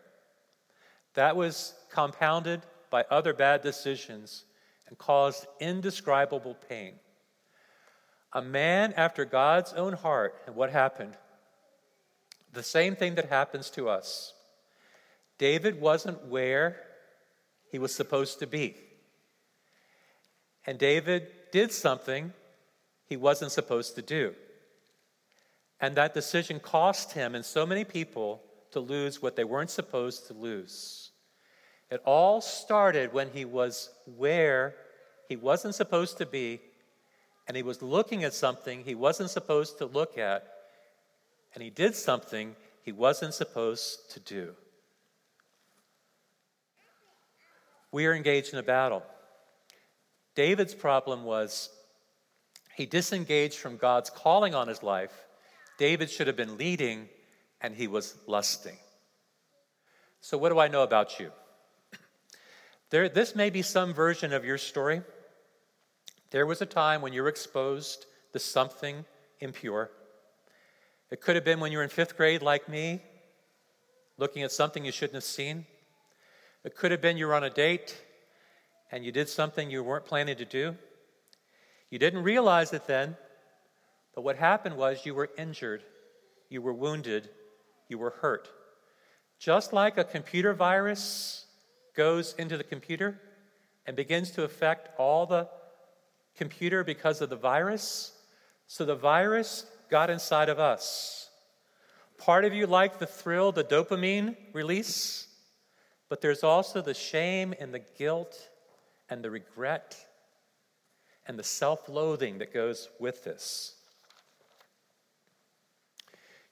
That 1.14 1.34
was 1.34 1.74
compounded 1.90 2.60
by 2.90 3.06
other 3.10 3.32
bad 3.32 3.62
decisions 3.62 4.44
and 4.86 4.98
caused 4.98 5.46
indescribable 5.60 6.54
pain. 6.68 6.94
A 8.34 8.42
man 8.42 8.92
after 8.98 9.24
God's 9.24 9.72
own 9.72 9.94
heart, 9.94 10.42
and 10.46 10.54
what 10.54 10.70
happened? 10.70 11.16
The 12.52 12.62
same 12.62 12.96
thing 12.96 13.14
that 13.14 13.30
happens 13.30 13.70
to 13.70 13.88
us. 13.88 14.34
David 15.38 15.80
wasn't 15.80 16.26
where 16.26 16.82
he 17.70 17.78
was 17.78 17.94
supposed 17.94 18.38
to 18.40 18.46
be. 18.46 18.76
And 20.66 20.78
David 20.78 21.28
did 21.52 21.72
something 21.72 22.32
he 23.06 23.16
wasn't 23.16 23.52
supposed 23.52 23.94
to 23.94 24.02
do. 24.02 24.34
And 25.80 25.96
that 25.96 26.14
decision 26.14 26.60
cost 26.60 27.12
him 27.12 27.34
and 27.34 27.44
so 27.44 27.66
many 27.66 27.84
people 27.84 28.42
to 28.72 28.80
lose 28.80 29.22
what 29.22 29.36
they 29.36 29.44
weren't 29.44 29.70
supposed 29.70 30.26
to 30.28 30.34
lose. 30.34 31.10
It 31.90 32.02
all 32.04 32.40
started 32.40 33.12
when 33.12 33.30
he 33.30 33.44
was 33.44 33.90
where 34.16 34.74
he 35.28 35.36
wasn't 35.36 35.74
supposed 35.74 36.18
to 36.18 36.26
be, 36.26 36.60
and 37.46 37.56
he 37.56 37.62
was 37.62 37.82
looking 37.82 38.24
at 38.24 38.34
something 38.34 38.82
he 38.82 38.94
wasn't 38.94 39.30
supposed 39.30 39.78
to 39.78 39.86
look 39.86 40.18
at, 40.18 40.46
and 41.54 41.62
he 41.62 41.70
did 41.70 41.94
something 41.94 42.56
he 42.82 42.92
wasn't 42.92 43.34
supposed 43.34 44.10
to 44.12 44.20
do. 44.20 44.54
We 47.92 48.06
are 48.06 48.14
engaged 48.14 48.52
in 48.52 48.58
a 48.58 48.64
battle. 48.64 49.02
David's 50.34 50.74
problem 50.74 51.24
was 51.24 51.70
he 52.76 52.84
disengaged 52.84 53.56
from 53.56 53.78
God's 53.78 54.10
calling 54.10 54.54
on 54.54 54.68
his 54.68 54.82
life. 54.82 55.12
David 55.78 56.10
should 56.10 56.26
have 56.26 56.36
been 56.36 56.58
leading, 56.58 57.08
and 57.62 57.74
he 57.74 57.88
was 57.88 58.14
lusting. 58.26 58.76
So, 60.20 60.36
what 60.36 60.50
do 60.50 60.58
I 60.58 60.68
know 60.68 60.82
about 60.82 61.18
you? 61.18 61.32
There, 62.90 63.08
this 63.08 63.34
may 63.34 63.50
be 63.50 63.62
some 63.62 63.92
version 63.92 64.32
of 64.32 64.44
your 64.44 64.58
story. 64.58 65.00
There 66.30 66.46
was 66.46 66.62
a 66.62 66.66
time 66.66 67.00
when 67.00 67.12
you 67.12 67.22
were 67.22 67.28
exposed 67.28 68.06
to 68.32 68.38
something 68.38 69.04
impure. 69.40 69.90
It 71.10 71.20
could 71.20 71.34
have 71.34 71.44
been 71.44 71.58
when 71.58 71.72
you 71.72 71.78
were 71.78 71.84
in 71.84 71.90
fifth 71.90 72.16
grade, 72.16 72.42
like 72.42 72.68
me, 72.68 73.00
looking 74.18 74.42
at 74.42 74.52
something 74.52 74.84
you 74.84 74.92
shouldn't 74.92 75.14
have 75.14 75.24
seen. 75.24 75.64
It 76.62 76.76
could 76.76 76.90
have 76.90 77.00
been 77.00 77.16
you 77.16 77.26
were 77.26 77.34
on 77.34 77.44
a 77.44 77.50
date 77.50 78.00
and 78.92 79.04
you 79.04 79.12
did 79.12 79.28
something 79.28 79.70
you 79.70 79.82
weren't 79.82 80.04
planning 80.04 80.36
to 80.36 80.44
do. 80.44 80.76
You 81.90 81.98
didn't 81.98 82.22
realize 82.22 82.72
it 82.72 82.86
then, 82.86 83.16
but 84.14 84.22
what 84.22 84.36
happened 84.36 84.76
was 84.76 85.06
you 85.06 85.14
were 85.14 85.30
injured, 85.38 85.82
you 86.48 86.60
were 86.60 86.72
wounded, 86.72 87.28
you 87.88 87.98
were 87.98 88.10
hurt. 88.10 88.48
Just 89.38 89.72
like 89.72 89.98
a 89.98 90.04
computer 90.04 90.54
virus 90.54 91.46
goes 91.94 92.34
into 92.38 92.56
the 92.56 92.64
computer 92.64 93.20
and 93.86 93.96
begins 93.96 94.30
to 94.32 94.44
affect 94.44 94.88
all 94.98 95.26
the 95.26 95.48
computer 96.36 96.82
because 96.82 97.20
of 97.20 97.30
the 97.30 97.36
virus. 97.36 98.12
So 98.66 98.84
the 98.84 98.94
virus 98.94 99.66
got 99.90 100.10
inside 100.10 100.48
of 100.48 100.58
us. 100.58 101.30
Part 102.18 102.44
of 102.44 102.54
you 102.54 102.66
like 102.66 102.98
the 102.98 103.06
thrill, 103.06 103.52
the 103.52 103.62
dopamine 103.62 104.36
release, 104.52 105.28
but 106.08 106.20
there's 106.20 106.42
also 106.42 106.80
the 106.80 106.94
shame 106.94 107.54
and 107.60 107.72
the 107.72 107.82
guilt 107.96 108.36
and 109.08 109.22
the 109.22 109.30
regret 109.30 109.96
and 111.26 111.38
the 111.38 111.44
self 111.44 111.88
loathing 111.88 112.38
that 112.38 112.52
goes 112.52 112.88
with 112.98 113.24
this. 113.24 113.74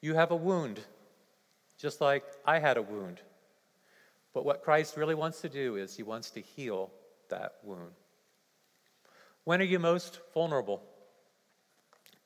You 0.01 0.15
have 0.15 0.31
a 0.31 0.37
wound, 0.37 0.81
just 1.79 2.01
like 2.01 2.25
I 2.45 2.59
had 2.59 2.77
a 2.77 2.83
wound. 2.83 3.21
But 4.35 4.45
what 4.45 4.63
Christ 4.63 4.97
really 4.97 5.15
wants 5.15 5.41
to 5.43 5.49
do 5.49 5.77
is 5.77 5.97
he 5.97 6.03
wants 6.03 6.31
to 6.33 6.41
heal 6.41 6.91
that 7.31 7.55
wound. 7.63 7.93
When 9.45 9.61
are 9.61 9.65
you 9.65 9.79
most 9.79 10.21
vulnerable? 10.33 10.83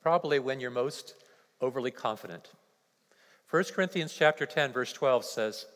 Probably 0.03 0.39
when 0.39 0.59
you're 0.59 0.71
most 0.71 1.15
overly 1.61 1.91
confident. 1.91 2.51
1 3.51 3.65
Corinthians 3.75 4.15
chapter 4.15 4.47
10 4.47 4.73
verse 4.73 4.93
12 4.93 5.25
says, 5.25 5.67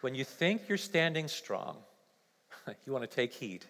"When 0.00 0.14
you 0.14 0.24
think 0.24 0.68
you're 0.68 0.78
standing 0.78 1.28
strong, 1.28 1.76
you 2.86 2.92
want 2.92 3.08
to 3.08 3.14
take 3.14 3.32
heed. 3.32 3.64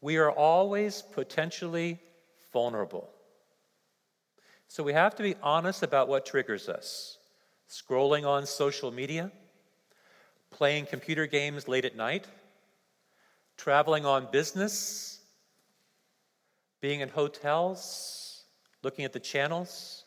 We 0.00 0.16
are 0.16 0.30
always 0.30 1.02
potentially 1.02 2.00
vulnerable. 2.52 3.10
So 4.68 4.82
we 4.82 4.92
have 4.92 5.14
to 5.16 5.22
be 5.22 5.34
honest 5.42 5.82
about 5.82 6.08
what 6.08 6.24
triggers 6.24 6.68
us. 6.68 7.18
Scrolling 7.68 8.26
on 8.26 8.46
social 8.46 8.90
media, 8.90 9.30
playing 10.50 10.86
computer 10.86 11.26
games 11.26 11.68
late 11.68 11.84
at 11.84 11.96
night, 11.96 12.26
traveling 13.56 14.06
on 14.06 14.28
business, 14.32 15.20
being 16.80 17.00
in 17.00 17.08
hotels, 17.08 18.44
looking 18.82 19.04
at 19.04 19.12
the 19.12 19.20
channels, 19.20 20.04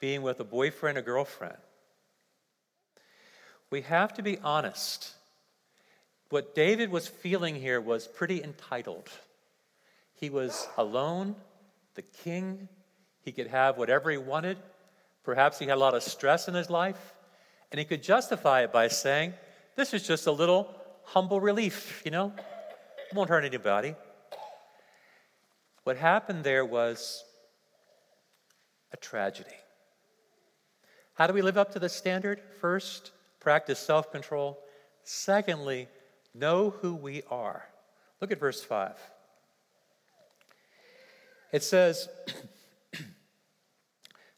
being 0.00 0.22
with 0.22 0.40
a 0.40 0.44
boyfriend 0.44 0.98
or 0.98 1.02
girlfriend. 1.02 1.56
We 3.70 3.80
have 3.82 4.12
to 4.14 4.22
be 4.22 4.38
honest. 4.38 5.14
What 6.30 6.54
David 6.54 6.90
was 6.90 7.06
feeling 7.06 7.54
here 7.54 7.80
was 7.80 8.06
pretty 8.06 8.42
entitled. 8.42 9.08
He 10.14 10.30
was 10.30 10.68
alone, 10.76 11.36
the 11.94 12.02
king. 12.02 12.68
He 13.22 13.32
could 13.32 13.48
have 13.48 13.76
whatever 13.78 14.10
he 14.10 14.16
wanted. 14.16 14.58
Perhaps 15.22 15.58
he 15.58 15.66
had 15.66 15.76
a 15.76 15.80
lot 15.80 15.94
of 15.94 16.02
stress 16.02 16.48
in 16.48 16.54
his 16.54 16.70
life. 16.70 17.14
And 17.70 17.78
he 17.78 17.84
could 17.84 18.02
justify 18.02 18.62
it 18.62 18.72
by 18.72 18.88
saying, 18.88 19.34
this 19.76 19.92
is 19.94 20.06
just 20.06 20.26
a 20.26 20.32
little 20.32 20.68
humble 21.04 21.40
relief, 21.40 22.02
you 22.04 22.10
know? 22.10 22.32
It 23.10 23.14
won't 23.14 23.28
hurt 23.28 23.44
anybody. 23.44 23.94
What 25.84 25.96
happened 25.96 26.44
there 26.44 26.64
was 26.64 27.24
a 28.92 28.96
tragedy. 28.96 29.50
How 31.14 31.26
do 31.26 31.34
we 31.34 31.42
live 31.42 31.58
up 31.58 31.72
to 31.72 31.78
the 31.78 31.88
standard? 31.88 32.40
First, 32.60 33.12
practice 33.40 33.78
self 33.78 34.10
control. 34.10 34.58
Secondly, 35.02 35.88
know 36.34 36.70
who 36.70 36.94
we 36.94 37.22
are. 37.30 37.64
Look 38.20 38.32
at 38.32 38.40
verse 38.40 38.62
5. 38.62 38.92
It 41.52 41.62
says, 41.62 42.08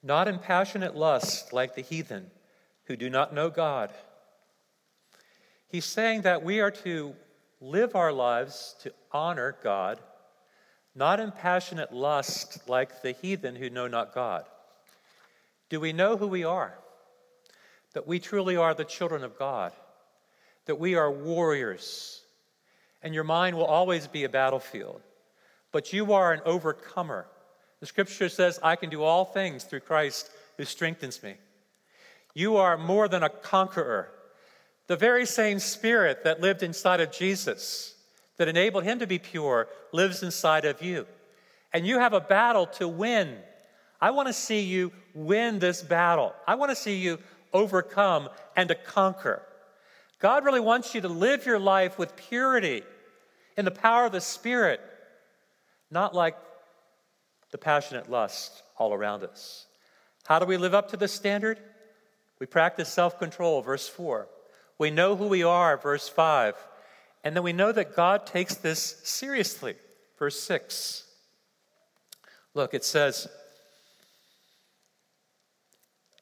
Not 0.03 0.29
in 0.29 0.39
passionate 0.39 0.95
lust 0.95 1.53
like 1.53 1.75
the 1.75 1.83
heathen 1.83 2.31
who 2.85 2.97
do 2.97 3.09
not 3.09 3.35
know 3.35 3.51
God. 3.51 3.91
He's 5.69 5.85
saying 5.85 6.23
that 6.23 6.45
we 6.45 6.61
are 6.61 6.71
to 6.71 7.15
live 7.61 7.97
our 7.97 8.13
lives 8.13 8.77
to 8.83 8.93
honor 9.11 9.57
God, 9.63 9.99
not 10.95 11.21
in 11.21 11.33
passionate 11.33 11.93
lust 11.93 12.69
like 12.69 13.03
the 13.03 13.13
heathen 13.13 13.57
who 13.57 13.71
know 13.71 13.87
not 13.87 14.15
God. 14.15 14.45
Do 15.69 15.81
we 15.81 15.93
know 15.93 16.17
who 16.17 16.27
we 16.27 16.45
are? 16.45 16.79
That 17.95 18.07
we 18.07 18.21
truly 18.21 18.57
are 18.57 18.75
the 18.75 18.85
children 18.85 19.25
of 19.25 19.39
God, 19.39 19.73
that 20.67 20.79
we 20.79 20.95
are 20.95 21.11
warriors, 21.11 22.23
and 23.03 23.15
your 23.15 23.25
mind 23.25 23.57
will 23.57 23.65
always 23.65 24.07
be 24.07 24.25
a 24.25 24.29
battlefield, 24.29 25.01
but 25.73 25.93
you 25.93 26.13
are 26.13 26.33
an 26.33 26.41
overcomer. 26.45 27.27
The 27.81 27.87
scripture 27.87 28.29
says, 28.29 28.59
I 28.63 28.77
can 28.77 28.91
do 28.91 29.03
all 29.03 29.25
things 29.25 29.65
through 29.65 29.81
Christ 29.81 30.31
who 30.57 30.65
strengthens 30.65 31.23
me. 31.23 31.35
You 32.35 32.57
are 32.57 32.77
more 32.77 33.09
than 33.09 33.23
a 33.23 33.29
conqueror. 33.29 34.11
The 34.89 34.97
very 34.97 35.27
same 35.27 35.59
spirit 35.59 36.25
that 36.25 36.41
lived 36.41 36.63
inside 36.63 37.01
of 37.01 37.11
Jesus, 37.11 37.95
that 38.37 38.49
enabled 38.49 38.85
him 38.85 38.99
to 38.99 39.07
be 39.07 39.19
pure, 39.19 39.69
lives 39.93 40.23
inside 40.23 40.65
of 40.65 40.83
you. 40.83 41.07
And 41.73 41.87
you 41.87 41.99
have 41.99 42.13
a 42.13 42.21
battle 42.21 42.67
to 42.79 42.89
win. 42.89 43.37
I 44.01 44.11
want 44.11 44.29
to 44.29 44.33
see 44.33 44.61
you 44.61 44.93
win 45.15 45.59
this 45.59 45.83
battle. 45.83 46.35
I 46.47 46.55
want 46.55 46.71
to 46.71 46.77
see 46.77 46.97
you 46.97 47.19
overcome 47.53 48.29
and 48.55 48.69
to 48.69 48.75
conquer. 48.75 49.43
God 50.19 50.45
really 50.45 50.61
wants 50.61 50.95
you 50.95 51.01
to 51.03 51.09
live 51.09 51.45
your 51.45 51.59
life 51.59 51.99
with 51.99 52.17
purity 52.17 52.83
in 53.57 53.65
the 53.65 53.71
power 53.71 54.07
of 54.07 54.13
the 54.13 54.21
Spirit, 54.21 54.81
not 55.91 56.15
like 56.15 56.37
the 57.51 57.59
passionate 57.59 58.11
lust 58.11 58.63
all 58.79 58.95
around 58.95 59.25
us. 59.25 59.67
How 60.27 60.39
do 60.39 60.47
we 60.47 60.57
live 60.57 60.75
up 60.75 60.91
to 60.91 60.97
this 60.97 61.13
standard? 61.13 61.59
We 62.39 62.47
practice 62.47 62.89
self 62.89 63.19
control, 63.19 63.63
verse 63.63 63.89
4. 63.89 64.27
We 64.79 64.91
know 64.91 65.17
who 65.17 65.29
we 65.29 65.43
are, 65.43 65.77
verse 65.77 66.09
5. 66.09 66.55
And 67.25 67.35
then 67.35 67.43
we 67.43 67.53
know 67.53 67.73
that 67.73 67.97
God 67.97 68.27
takes 68.27 68.55
this 68.55 69.01
seriously, 69.05 69.75
verse 70.19 70.39
6. 70.41 71.05
Look, 72.55 72.73
it 72.73 72.85
says 72.85 73.29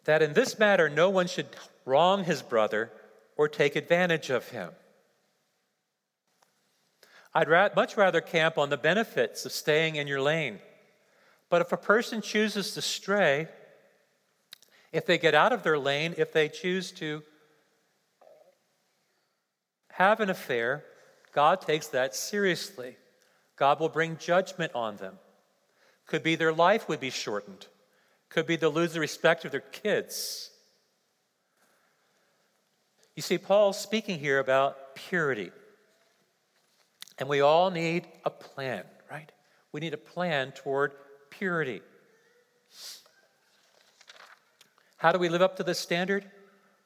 that 0.05 0.23
in 0.23 0.33
this 0.35 0.59
matter 0.59 0.89
no 0.89 1.11
one 1.11 1.27
should 1.27 1.49
wrong 1.85 2.25
his 2.25 2.43
brother 2.43 2.91
or 3.37 3.49
take 3.49 3.77
advantage 3.77 4.31
of 4.31 4.49
him. 4.49 4.71
I'd 7.35 7.49
ra- 7.49 7.71
much 7.75 7.97
rather 7.97 8.21
camp 8.21 8.59
on 8.59 8.71
the 8.71 8.77
benefits 8.77 9.45
of 9.45 9.53
staying 9.53 9.97
in 9.97 10.07
your 10.07 10.21
lane. 10.21 10.61
But 11.51 11.61
if 11.61 11.73
a 11.73 11.77
person 11.77 12.21
chooses 12.21 12.75
to 12.75 12.83
stray, 12.83 13.49
if 14.93 15.07
they 15.07 15.19
get 15.19 15.35
out 15.35 15.53
of 15.53 15.63
their 15.63 15.79
lane, 15.79 16.15
if 16.17 16.33
they 16.33 16.49
choose 16.49 16.93
to 16.93 17.23
have 19.91 20.21
an 20.21 20.31
affair, 20.31 20.85
God 21.33 21.61
takes 21.61 21.89
that 21.89 22.15
seriously. 22.15 22.97
God 23.57 23.81
will 23.81 23.89
bring 23.89 24.17
judgment 24.17 24.73
on 24.75 24.97
them. 24.97 25.19
Could 26.07 26.23
be 26.23 26.37
their 26.37 26.53
life 26.53 26.89
would 26.89 27.01
be 27.01 27.11
shortened. 27.11 27.67
Could 28.29 28.47
be 28.47 28.57
they'll 28.57 28.71
lose 28.71 28.93
the 28.93 29.01
respect 29.01 29.45
of 29.45 29.51
their 29.53 29.61
kids. 29.61 30.51
You 33.15 33.23
see, 33.23 33.39
Paul's 33.39 33.79
speaking 33.79 34.19
here 34.19 34.39
about 34.39 34.95
purity. 34.95 35.53
And 37.19 37.29
we 37.29 37.41
all 37.41 37.71
need 37.71 38.07
a 38.25 38.31
plan, 38.31 38.85
right? 39.11 39.31
We 39.73 39.81
need 39.81 39.95
a 39.95 39.99
plan 39.99 40.53
toward 40.53 40.93
purity. 41.31 41.81
How 44.97 45.13
do 45.13 45.19
we 45.19 45.29
live 45.29 45.43
up 45.43 45.57
to 45.57 45.63
this 45.63 45.79
standard? 45.79 46.29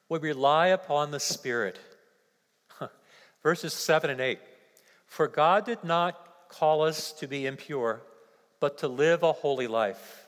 We 0.07 0.19
rely 0.19 0.67
upon 0.67 1.11
the 1.11 1.19
Spirit. 1.19 1.79
Verses 3.43 3.73
7 3.73 4.09
and 4.09 4.21
8. 4.21 4.39
For 5.07 5.27
God 5.27 5.65
did 5.65 5.83
not 5.83 6.49
call 6.49 6.83
us 6.83 7.11
to 7.13 7.27
be 7.27 7.45
impure, 7.45 8.01
but 8.59 8.79
to 8.79 8.87
live 8.87 9.23
a 9.23 9.31
holy 9.31 9.67
life. 9.67 10.25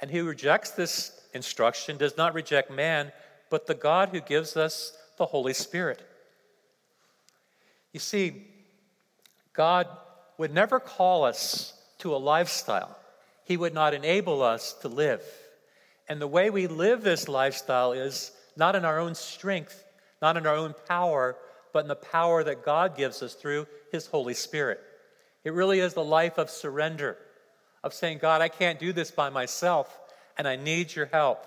And 0.00 0.10
who 0.10 0.24
rejects 0.24 0.70
this 0.72 1.18
instruction 1.32 1.96
does 1.96 2.16
not 2.16 2.34
reject 2.34 2.70
man, 2.70 3.12
but 3.50 3.66
the 3.66 3.74
God 3.74 4.10
who 4.10 4.20
gives 4.20 4.56
us 4.56 4.96
the 5.18 5.26
Holy 5.26 5.54
Spirit. 5.54 6.02
You 7.92 8.00
see, 8.00 8.46
God 9.52 9.86
would 10.38 10.52
never 10.54 10.80
call 10.80 11.24
us 11.24 11.74
to 11.98 12.14
a 12.14 12.16
lifestyle, 12.16 12.96
He 13.44 13.56
would 13.56 13.74
not 13.74 13.92
enable 13.92 14.42
us 14.42 14.72
to 14.82 14.88
live. 14.88 15.22
And 16.08 16.20
the 16.20 16.26
way 16.26 16.48
we 16.48 16.68
live 16.68 17.02
this 17.02 17.28
lifestyle 17.28 17.92
is 17.92 18.32
not 18.56 18.74
in 18.74 18.84
our 18.84 18.98
own 18.98 19.14
strength, 19.14 19.84
not 20.22 20.36
in 20.36 20.46
our 20.46 20.54
own 20.54 20.74
power, 20.86 21.36
but 21.72 21.80
in 21.80 21.88
the 21.88 21.96
power 21.96 22.42
that 22.44 22.64
God 22.64 22.96
gives 22.96 23.22
us 23.22 23.34
through 23.34 23.66
His 23.92 24.06
Holy 24.06 24.34
Spirit. 24.34 24.80
It 25.44 25.52
really 25.52 25.80
is 25.80 25.94
the 25.94 26.04
life 26.04 26.38
of 26.38 26.50
surrender, 26.50 27.16
of 27.82 27.94
saying, 27.94 28.18
God, 28.18 28.40
I 28.40 28.48
can't 28.48 28.78
do 28.78 28.92
this 28.92 29.10
by 29.10 29.28
myself, 29.28 30.00
and 30.36 30.48
I 30.48 30.56
need 30.56 30.94
your 30.94 31.06
help. 31.06 31.44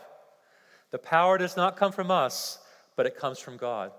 The 0.91 0.99
power 0.99 1.38
does 1.38 1.55
not 1.55 1.77
come 1.77 1.91
from 1.91 2.12
us, 2.12 2.60
but 2.95 3.06
it 3.06 3.17
comes 3.17 3.39
from 3.39 3.58
God. 3.58 3.91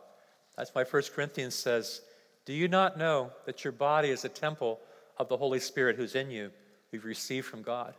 That's 0.57 0.75
why 0.75 0.85
1 0.85 1.03
Corinthians 1.15 1.55
says, 1.55 2.03
do 2.45 2.53
you 2.53 2.69
not 2.69 2.99
know 2.99 3.31
that 3.47 3.65
your 3.65 3.73
body 3.73 4.11
is 4.11 4.25
a 4.25 4.29
temple 4.29 4.81
of 5.17 5.29
the 5.29 5.37
Holy 5.37 5.61
Spirit 5.61 5.97
who's 5.97 6.15
in 6.15 6.31
you, 6.31 6.51
we've 6.91 7.05
received 7.05 7.47
from 7.47 7.63
God? 7.63 7.95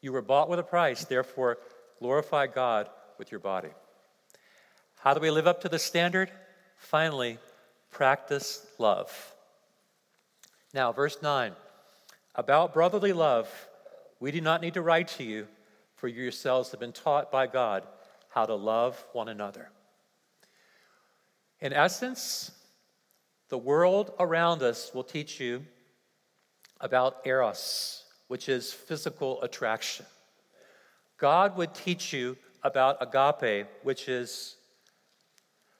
You 0.00 0.12
were 0.12 0.22
bought 0.22 0.48
with 0.48 0.58
a 0.58 0.64
price, 0.64 1.04
therefore, 1.04 1.58
glorify 1.98 2.46
God 2.46 2.88
with 3.18 3.30
your 3.30 3.40
body. 3.40 3.70
How 5.00 5.14
do 5.14 5.20
we 5.20 5.30
live 5.30 5.46
up 5.46 5.60
to 5.62 5.68
the 5.68 5.78
standard? 5.78 6.30
Finally, 6.76 7.38
practice 7.90 8.66
love. 8.78 9.34
Now, 10.72 10.92
verse 10.92 11.18
9 11.22 11.52
about 12.34 12.72
brotherly 12.72 13.12
love, 13.12 13.48
we 14.20 14.30
do 14.30 14.40
not 14.40 14.60
need 14.60 14.74
to 14.74 14.82
write 14.82 15.08
to 15.08 15.24
you, 15.24 15.48
for 15.96 16.06
you 16.06 16.22
yourselves 16.22 16.70
have 16.70 16.78
been 16.78 16.92
taught 16.92 17.32
by 17.32 17.48
God 17.48 17.82
how 18.28 18.46
to 18.46 18.54
love 18.54 19.04
one 19.12 19.28
another. 19.28 19.70
In 21.60 21.72
essence, 21.72 22.52
the 23.48 23.58
world 23.58 24.12
around 24.20 24.62
us 24.62 24.92
will 24.94 25.04
teach 25.04 25.40
you 25.40 25.64
about 26.80 27.16
eros, 27.24 28.04
which 28.28 28.48
is 28.48 28.72
physical 28.72 29.42
attraction. 29.42 30.06
God 31.16 31.56
would 31.56 31.74
teach 31.74 32.12
you 32.12 32.36
about 32.62 32.98
agape, 33.00 33.66
which 33.82 34.08
is 34.08 34.56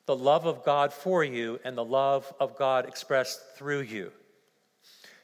the 0.06 0.16
love 0.16 0.46
of 0.46 0.64
God 0.64 0.92
for 0.92 1.22
you 1.22 1.60
and 1.64 1.76
the 1.76 1.84
love 1.84 2.32
of 2.40 2.56
God 2.56 2.86
expressed 2.86 3.40
through 3.56 3.82
you. 3.82 4.10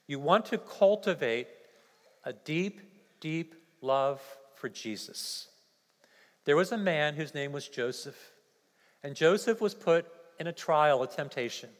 You 0.06 0.20
want 0.20 0.44
to 0.46 0.58
cultivate 0.58 1.48
a 2.24 2.32
deep, 2.32 2.80
deep 3.18 3.54
love 3.80 4.20
for 4.54 4.68
Jesus. 4.68 5.48
There 6.44 6.56
was 6.56 6.70
a 6.70 6.78
man 6.78 7.14
whose 7.14 7.34
name 7.34 7.52
was 7.52 7.66
Joseph, 7.66 8.32
and 9.02 9.16
Joseph 9.16 9.60
was 9.60 9.74
put 9.74 10.06
in 10.38 10.46
a 10.46 10.52
trial, 10.52 11.02
a 11.02 11.06
temptation. 11.06 11.70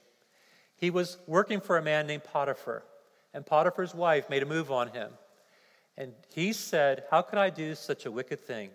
He 0.76 0.90
was 0.90 1.18
working 1.26 1.60
for 1.60 1.76
a 1.76 1.82
man 1.82 2.06
named 2.06 2.24
Potiphar, 2.24 2.84
and 3.32 3.46
Potiphar's 3.46 3.94
wife 3.94 4.28
made 4.28 4.42
a 4.42 4.46
move 4.46 4.70
on 4.70 4.88
him. 4.88 5.10
And 5.96 6.12
he 6.34 6.52
said, 6.52 7.04
How 7.10 7.22
could 7.22 7.38
I 7.38 7.50
do 7.50 7.74
such 7.74 8.06
a 8.06 8.10
wicked 8.10 8.40
thing 8.40 8.70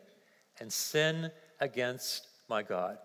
and 0.60 0.72
sin 0.72 1.32
against 1.60 2.28
my 2.50 2.64
God? 2.64 2.98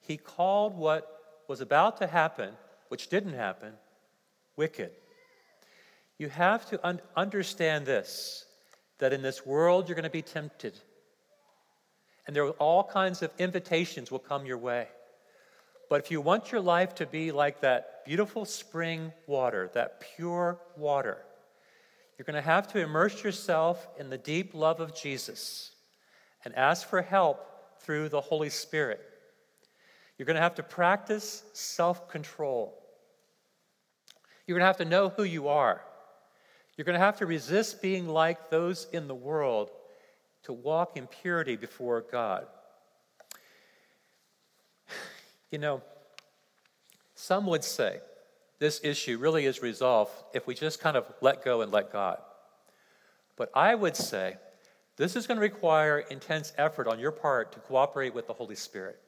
He 0.00 0.16
called 0.16 0.76
what 0.76 1.42
was 1.48 1.60
about 1.60 1.96
to 1.98 2.06
happen, 2.06 2.52
which 2.88 3.08
didn't 3.08 3.34
happen, 3.34 3.72
wicked. 4.56 4.92
You 6.18 6.28
have 6.28 6.66
to 6.70 6.86
un- 6.86 7.00
understand 7.16 7.86
this 7.86 8.44
that 8.98 9.12
in 9.12 9.22
this 9.22 9.46
world 9.46 9.88
you're 9.88 9.94
going 9.94 10.02
to 10.02 10.10
be 10.10 10.22
tempted. 10.22 10.78
And 12.26 12.34
there 12.34 12.44
are 12.44 12.50
all 12.52 12.84
kinds 12.84 13.22
of 13.22 13.30
invitations 13.38 14.10
will 14.10 14.18
come 14.18 14.44
your 14.44 14.58
way. 14.58 14.88
But 15.88 16.00
if 16.00 16.10
you 16.10 16.20
want 16.20 16.52
your 16.52 16.60
life 16.60 16.94
to 16.96 17.06
be 17.06 17.32
like 17.32 17.60
that 17.60 18.04
beautiful 18.04 18.44
spring 18.44 19.12
water, 19.26 19.70
that 19.74 20.00
pure 20.16 20.60
water, 20.76 21.18
you're 22.16 22.24
going 22.24 22.34
to 22.34 22.42
have 22.42 22.68
to 22.72 22.80
immerse 22.80 23.22
yourself 23.22 23.86
in 23.98 24.10
the 24.10 24.18
deep 24.18 24.52
love 24.52 24.80
of 24.80 24.94
Jesus 24.94 25.70
and 26.44 26.54
ask 26.56 26.88
for 26.88 27.00
help 27.00 27.46
through 27.80 28.08
the 28.08 28.20
Holy 28.20 28.50
Spirit. 28.50 29.00
You're 30.16 30.26
going 30.26 30.36
to 30.36 30.42
have 30.42 30.56
to 30.56 30.62
practice 30.62 31.44
self 31.52 32.08
control. 32.08 32.82
You're 34.46 34.58
going 34.58 34.62
to 34.62 34.66
have 34.66 34.78
to 34.78 34.84
know 34.84 35.10
who 35.10 35.22
you 35.22 35.48
are. 35.48 35.82
You're 36.76 36.84
going 36.84 36.98
to 36.98 37.04
have 37.04 37.18
to 37.18 37.26
resist 37.26 37.82
being 37.82 38.08
like 38.08 38.50
those 38.50 38.86
in 38.92 39.08
the 39.08 39.14
world 39.14 39.70
to 40.44 40.52
walk 40.52 40.96
in 40.96 41.06
purity 41.06 41.56
before 41.56 42.04
God. 42.10 42.46
You 45.50 45.58
know, 45.58 45.82
some 47.14 47.46
would 47.46 47.64
say 47.64 48.00
this 48.58 48.80
issue 48.82 49.18
really 49.18 49.46
is 49.46 49.62
resolved 49.62 50.12
if 50.34 50.46
we 50.46 50.54
just 50.54 50.80
kind 50.80 50.96
of 50.96 51.06
let 51.20 51.44
go 51.44 51.62
and 51.62 51.72
let 51.72 51.92
God. 51.92 52.18
But 53.36 53.50
I 53.54 53.74
would 53.74 53.96
say 53.96 54.36
this 54.96 55.14
is 55.16 55.26
going 55.26 55.36
to 55.36 55.42
require 55.42 55.98
intense 55.98 56.52
effort 56.58 56.88
on 56.88 56.98
your 56.98 57.12
part 57.12 57.52
to 57.52 57.60
cooperate 57.60 58.14
with 58.14 58.26
the 58.26 58.32
Holy 58.32 58.56
Spirit, 58.56 58.98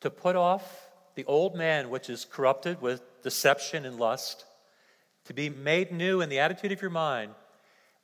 to 0.00 0.10
put 0.10 0.36
off 0.36 0.88
the 1.14 1.24
old 1.26 1.54
man, 1.54 1.90
which 1.90 2.10
is 2.10 2.24
corrupted 2.24 2.80
with 2.80 3.02
deception 3.22 3.84
and 3.84 3.98
lust, 3.98 4.44
to 5.26 5.34
be 5.34 5.48
made 5.48 5.92
new 5.92 6.20
in 6.20 6.28
the 6.28 6.38
attitude 6.38 6.72
of 6.72 6.80
your 6.80 6.90
mind, 6.90 7.32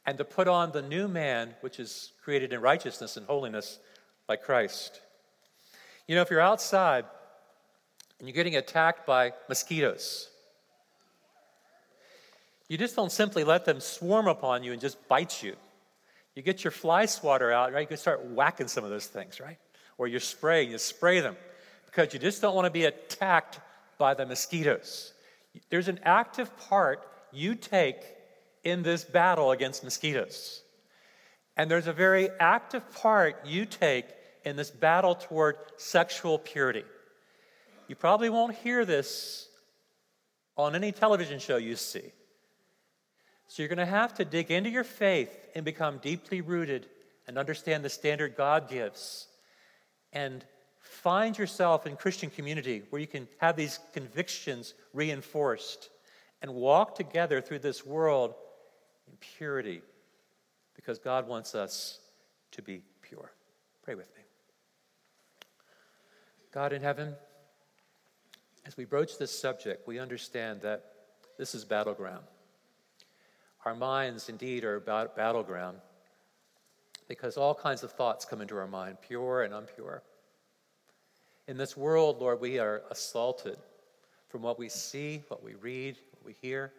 and 0.07 0.19
to 0.19 0.25
put 0.25 0.49
on 0.49 0.73
the 0.73 0.83
new 0.83 1.09
man, 1.09 1.55
which 1.61 1.81
is 1.81 2.13
created 2.23 2.53
in 2.53 2.61
righteousness 2.61 3.17
and 3.17 3.27
holiness 3.27 3.79
by 4.27 4.37
Christ. 4.37 5.01
You 6.07 6.15
know, 6.15 6.23
if 6.23 6.31
you're 6.31 6.41
outside 6.41 7.05
and 8.23 8.29
you're 8.29 8.37
getting 8.37 8.55
attacked 8.55 9.05
by 9.05 9.33
mosquitoes, 9.49 10.29
you 12.69 12.79
just 12.79 12.95
don't 12.95 13.11
simply 13.11 13.43
let 13.43 13.65
them 13.65 13.81
swarm 13.81 14.29
upon 14.29 14.63
you 14.63 14.71
and 14.71 14.81
just 14.81 15.09
bite 15.09 15.43
you. 15.43 15.57
You 16.37 16.43
get 16.43 16.63
your 16.63 16.71
fly 16.71 17.07
swatter 17.07 17.51
out, 17.51 17.73
right? 17.73 17.81
You 17.81 17.87
can 17.89 17.97
start 17.97 18.25
whacking 18.25 18.69
some 18.69 18.85
of 18.85 18.91
those 18.91 19.09
things, 19.09 19.41
right? 19.41 19.59
Or 19.99 20.07
you 20.07 20.21
spray, 20.21 20.63
you 20.63 20.79
spray 20.79 21.19
them 21.19 21.35
because 21.87 22.15
you 22.15 22.21
just 22.21 22.41
don't 22.41 22.55
want 22.55 22.67
to 22.67 22.71
be 22.71 22.85
attacked 22.85 23.59
by 23.99 24.15
the 24.15 24.25
mosquitoes. 24.25 25.13
There's 25.69 25.89
an 25.89 25.99
active 26.05 26.57
part 26.69 27.05
you 27.33 27.57
take 27.57 27.97
in 28.63 28.85
this 28.85 29.03
battle 29.03 29.51
against 29.51 29.83
mosquitoes. 29.83 30.63
And 31.57 31.69
there's 31.69 31.89
a 31.89 31.93
very 31.93 32.31
active 32.39 32.89
part 32.95 33.45
you 33.45 33.67
take 33.67 34.07
in 34.45 34.55
this 34.55 34.71
battle 34.71 35.17
toward 35.17 35.57
sexual 35.77 36.39
purity. 36.39 36.85
You 37.89 37.97
probably 37.97 38.31
won't 38.31 38.55
hear 38.57 38.85
this 38.85 39.49
on 40.57 40.75
any 40.75 40.93
television 40.93 41.39
show 41.39 41.57
you 41.57 41.77
see. 41.77 42.13
So 43.49 43.63
you're 43.63 43.69
going 43.69 43.79
to 43.79 43.87
have 43.87 44.15
to 44.15 44.25
dig 44.25 44.51
into 44.51 44.71
your 44.71 44.85
faith 44.85 45.31
and 45.55 45.65
become 45.65 45.99
deeply 45.99 46.41
rooted 46.41 46.87
and 47.27 47.37
understand 47.37 47.85
the 47.85 47.91
standard 47.91 48.37
God 48.37 48.69
gives. 48.69 49.29
And 50.13 50.45
find 50.81 51.37
yourself 51.37 51.87
in 51.87 51.97
Christian 51.97 52.31
community 52.31 52.83
where 52.91 53.01
you 53.01 53.07
can 53.07 53.29
have 53.39 53.57
these 53.57 53.79
convictions 53.93 54.75
reinforced 54.93 55.91
and 56.41 56.55
walk 56.55 56.95
together 56.95 57.41
through 57.41 57.61
this 57.61 57.85
world 57.85 58.35
in 59.07 59.17
purity 59.21 59.83
because 60.75 60.99
God 60.99 61.29
wants 61.29 61.55
us 61.55 62.01
to 62.53 62.63
be 62.63 62.83
pure. 63.03 63.33
Pray 63.83 63.95
with 63.95 64.09
me. 64.17 64.23
God 66.53 66.73
in 66.73 66.83
heaven, 66.83 67.15
as 68.67 68.77
we 68.77 68.85
broach 68.85 69.19
this 69.19 69.37
subject, 69.37 69.87
we 69.87 69.99
understand 69.99 70.61
that 70.63 70.85
this 71.39 71.55
is 71.55 71.65
battleground. 71.65 72.25
Our 73.65 73.75
minds, 73.75 74.29
indeed, 74.29 74.65
are 74.65 74.77
about 74.77 75.17
battleground 75.17 75.79
because 77.09 77.37
all 77.37 77.55
kinds 77.55 77.83
of 77.83 77.93
thoughts 77.93 78.25
come 78.25 78.41
into 78.41 78.57
our 78.57 78.67
mind, 78.67 78.99
pure 79.01 79.43
and 79.43 79.53
impure. 79.53 80.03
In 81.49 81.57
this 81.57 81.77
world, 81.77 82.21
Lord, 82.21 82.41
we 82.41 82.59
are 82.59 82.83
assaulted 82.91 83.57
from 84.29 84.43
what 84.43 84.59
we 84.59 84.69
see, 84.69 85.23
what 85.29 85.43
we 85.43 85.55
read, 85.55 85.97
what 86.13 86.25
we 86.25 86.35
hear. 86.41 86.73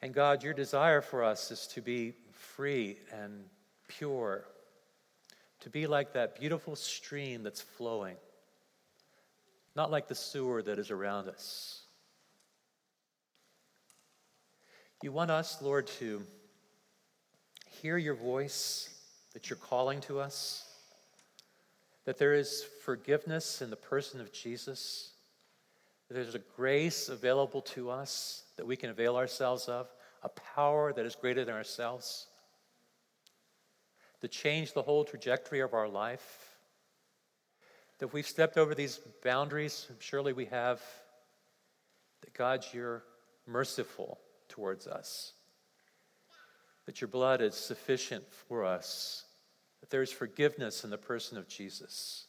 And 0.00 0.14
God, 0.14 0.42
your 0.42 0.54
desire 0.54 1.00
for 1.00 1.22
us 1.22 1.50
is 1.50 1.66
to 1.68 1.82
be 1.82 2.14
free 2.32 2.98
and 3.12 3.44
pure, 3.88 4.46
to 5.60 5.70
be 5.70 5.86
like 5.86 6.12
that 6.12 6.38
beautiful 6.38 6.76
stream 6.76 7.42
that's 7.42 7.60
flowing, 7.60 8.16
not 9.76 9.90
like 9.90 10.08
the 10.08 10.14
sewer 10.14 10.62
that 10.62 10.78
is 10.78 10.90
around 10.90 11.28
us. 11.28 11.82
You 15.02 15.12
want 15.12 15.30
us, 15.30 15.60
Lord, 15.60 15.86
to 15.98 16.22
hear 17.82 17.98
your 17.98 18.14
voice, 18.14 18.88
that 19.32 19.50
you're 19.50 19.56
calling 19.56 20.00
to 20.02 20.20
us, 20.20 20.66
that 22.04 22.18
there 22.18 22.34
is 22.34 22.64
forgiveness 22.84 23.60
in 23.60 23.70
the 23.70 23.76
person 23.76 24.20
of 24.20 24.32
Jesus 24.32 25.14
that 26.08 26.14
there's 26.14 26.34
a 26.34 26.42
grace 26.56 27.08
available 27.08 27.62
to 27.62 27.90
us 27.90 28.44
that 28.56 28.66
we 28.66 28.76
can 28.76 28.90
avail 28.90 29.16
ourselves 29.16 29.68
of, 29.68 29.88
a 30.22 30.28
power 30.28 30.92
that 30.92 31.06
is 31.06 31.16
greater 31.16 31.44
than 31.44 31.54
ourselves 31.54 32.26
to 34.20 34.28
change 34.28 34.72
the 34.72 34.82
whole 34.82 35.04
trajectory 35.04 35.60
of 35.60 35.74
our 35.74 35.88
life. 35.88 36.43
That 38.04 38.12
we've 38.12 38.28
stepped 38.28 38.58
over 38.58 38.74
these 38.74 39.00
boundaries, 39.24 39.88
surely 39.98 40.34
we 40.34 40.44
have, 40.44 40.78
that 42.20 42.34
God, 42.34 42.62
you're 42.74 43.02
merciful 43.46 44.18
towards 44.46 44.86
us, 44.86 45.32
that 46.84 47.00
your 47.00 47.08
blood 47.08 47.40
is 47.40 47.54
sufficient 47.54 48.24
for 48.30 48.62
us, 48.62 49.24
that 49.80 49.88
there's 49.88 50.12
forgiveness 50.12 50.84
in 50.84 50.90
the 50.90 50.98
person 50.98 51.38
of 51.38 51.48
Jesus. 51.48 52.26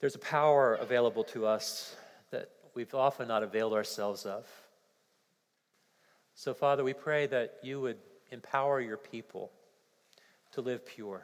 There's 0.00 0.16
a 0.16 0.18
power 0.18 0.74
available 0.74 1.22
to 1.26 1.46
us 1.46 1.94
that 2.32 2.50
we've 2.74 2.92
often 2.92 3.28
not 3.28 3.44
availed 3.44 3.72
ourselves 3.72 4.26
of. 4.26 4.48
So, 6.34 6.54
Father, 6.54 6.82
we 6.82 6.92
pray 6.92 7.28
that 7.28 7.58
you 7.62 7.80
would 7.82 7.98
empower 8.32 8.80
your 8.80 8.96
people 8.96 9.52
to 10.54 10.60
live 10.60 10.84
pure. 10.84 11.22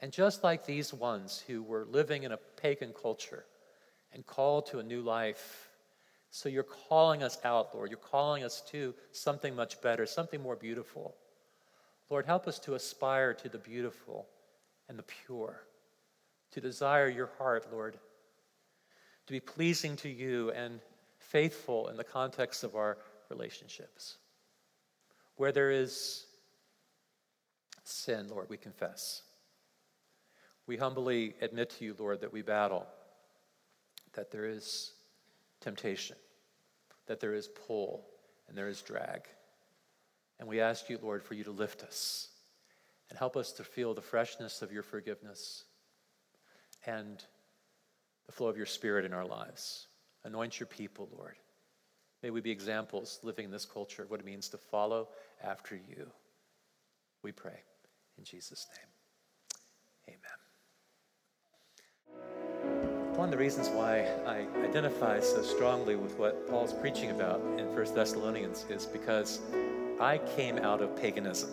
And 0.00 0.12
just 0.12 0.44
like 0.44 0.66
these 0.66 0.92
ones 0.92 1.42
who 1.46 1.62
were 1.62 1.86
living 1.86 2.24
in 2.24 2.32
a 2.32 2.36
pagan 2.36 2.92
culture 2.92 3.44
and 4.12 4.26
called 4.26 4.66
to 4.66 4.78
a 4.78 4.82
new 4.82 5.00
life, 5.00 5.68
so 6.30 6.48
you're 6.48 6.64
calling 6.88 7.22
us 7.22 7.38
out, 7.44 7.74
Lord. 7.74 7.90
You're 7.90 7.98
calling 7.98 8.44
us 8.44 8.60
to 8.72 8.94
something 9.12 9.56
much 9.56 9.80
better, 9.80 10.04
something 10.04 10.42
more 10.42 10.56
beautiful. 10.56 11.16
Lord, 12.10 12.26
help 12.26 12.46
us 12.46 12.58
to 12.60 12.74
aspire 12.74 13.32
to 13.34 13.48
the 13.48 13.58
beautiful 13.58 14.28
and 14.88 14.98
the 14.98 15.04
pure, 15.04 15.62
to 16.52 16.60
desire 16.60 17.08
your 17.08 17.30
heart, 17.38 17.66
Lord, 17.72 17.98
to 19.26 19.32
be 19.32 19.40
pleasing 19.40 19.96
to 19.96 20.08
you 20.08 20.50
and 20.52 20.80
faithful 21.18 21.88
in 21.88 21.96
the 21.96 22.04
context 22.04 22.62
of 22.62 22.76
our 22.76 22.98
relationships. 23.28 24.18
Where 25.36 25.52
there 25.52 25.70
is 25.70 26.26
sin, 27.82 28.28
Lord, 28.28 28.48
we 28.48 28.56
confess. 28.56 29.22
We 30.66 30.76
humbly 30.76 31.34
admit 31.40 31.70
to 31.78 31.84
you, 31.84 31.94
Lord, 31.98 32.20
that 32.20 32.32
we 32.32 32.42
battle, 32.42 32.86
that 34.14 34.30
there 34.30 34.46
is 34.46 34.92
temptation, 35.60 36.16
that 37.06 37.20
there 37.20 37.34
is 37.34 37.48
pull, 37.66 38.04
and 38.48 38.56
there 38.56 38.68
is 38.68 38.82
drag. 38.82 39.22
And 40.38 40.48
we 40.48 40.60
ask 40.60 40.88
you, 40.90 40.98
Lord, 41.00 41.22
for 41.22 41.34
you 41.34 41.44
to 41.44 41.50
lift 41.50 41.82
us 41.82 42.28
and 43.08 43.18
help 43.18 43.36
us 43.36 43.52
to 43.52 43.64
feel 43.64 43.94
the 43.94 44.02
freshness 44.02 44.62
of 44.62 44.72
your 44.72 44.82
forgiveness 44.82 45.64
and 46.84 47.24
the 48.26 48.32
flow 48.32 48.48
of 48.48 48.56
your 48.56 48.66
Spirit 48.66 49.04
in 49.04 49.12
our 49.12 49.26
lives. 49.26 49.86
Anoint 50.24 50.58
your 50.58 50.66
people, 50.66 51.08
Lord. 51.16 51.36
May 52.22 52.30
we 52.30 52.40
be 52.40 52.50
examples 52.50 53.20
living 53.22 53.44
in 53.44 53.50
this 53.50 53.66
culture 53.66 54.02
of 54.02 54.10
what 54.10 54.20
it 54.20 54.26
means 54.26 54.48
to 54.48 54.58
follow 54.58 55.08
after 55.42 55.76
you. 55.76 56.10
We 57.22 57.30
pray 57.32 57.60
in 58.18 58.24
Jesus' 58.24 58.66
name. 58.76 58.95
One 63.16 63.28
of 63.28 63.30
the 63.30 63.38
reasons 63.38 63.70
why 63.70 64.06
I 64.26 64.46
identify 64.62 65.20
so 65.20 65.40
strongly 65.40 65.96
with 65.96 66.18
what 66.18 66.46
Paul's 66.50 66.74
preaching 66.74 67.12
about 67.12 67.40
in 67.56 67.74
1 67.74 67.94
Thessalonians 67.94 68.66
is 68.68 68.84
because 68.84 69.40
I 69.98 70.18
came 70.36 70.58
out 70.58 70.82
of 70.82 70.94
paganism. 70.94 71.48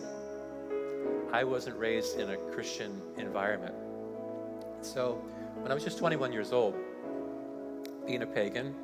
I 1.32 1.42
wasn't 1.42 1.78
raised 1.78 2.20
in 2.20 2.28
a 2.28 2.36
Christian 2.36 3.00
environment. 3.16 3.74
So, 4.82 5.14
when 5.54 5.72
I 5.72 5.74
was 5.74 5.82
just 5.82 5.96
21 5.96 6.34
years 6.34 6.52
old, 6.52 6.74
being 8.06 8.20
a 8.20 8.26
pagan, 8.26 8.74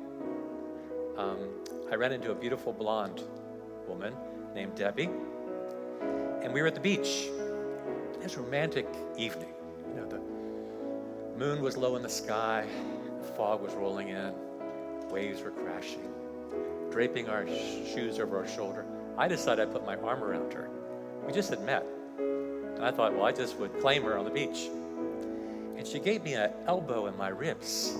um, 1.17 1.49
I 1.91 1.95
ran 1.95 2.11
into 2.11 2.31
a 2.31 2.35
beautiful 2.35 2.73
blonde 2.73 3.21
woman 3.87 4.15
named 4.55 4.73
Debbie, 4.73 5.11
and 6.41 6.51
we 6.51 6.61
were 6.61 6.67
at 6.67 6.73
the 6.73 6.81
beach. 6.81 7.29
It 8.15 8.23
was 8.23 8.37
a 8.37 8.41
romantic 8.41 8.87
evening. 9.17 9.53
You 9.87 10.01
know, 10.01 10.07
the 10.07 10.20
moon 11.41 11.59
was 11.59 11.75
low 11.75 11.95
in 11.95 12.03
the 12.03 12.09
sky, 12.09 12.67
the 13.19 13.27
fog 13.29 13.63
was 13.63 13.73
rolling 13.73 14.09
in, 14.09 14.31
waves 15.09 15.41
were 15.41 15.49
crashing, 15.49 16.07
draping 16.91 17.27
our 17.29 17.47
shoes 17.47 18.19
over 18.19 18.37
our 18.37 18.47
shoulder. 18.47 18.85
I 19.17 19.27
decided 19.27 19.67
I'd 19.67 19.73
put 19.73 19.83
my 19.83 19.95
arm 19.95 20.23
around 20.23 20.53
her. 20.53 20.69
We 21.25 21.33
just 21.33 21.49
had 21.49 21.63
met. 21.63 21.83
And 22.19 22.85
I 22.85 22.91
thought, 22.91 23.15
well, 23.15 23.25
I 23.25 23.31
just 23.31 23.57
would 23.57 23.79
claim 23.79 24.03
her 24.03 24.19
on 24.19 24.25
the 24.25 24.29
beach 24.29 24.69
and 25.75 25.87
she 25.87 25.97
gave 25.97 26.23
me 26.23 26.35
an 26.35 26.51
elbow 26.67 27.07
in 27.07 27.17
my 27.17 27.29
ribs. 27.29 27.97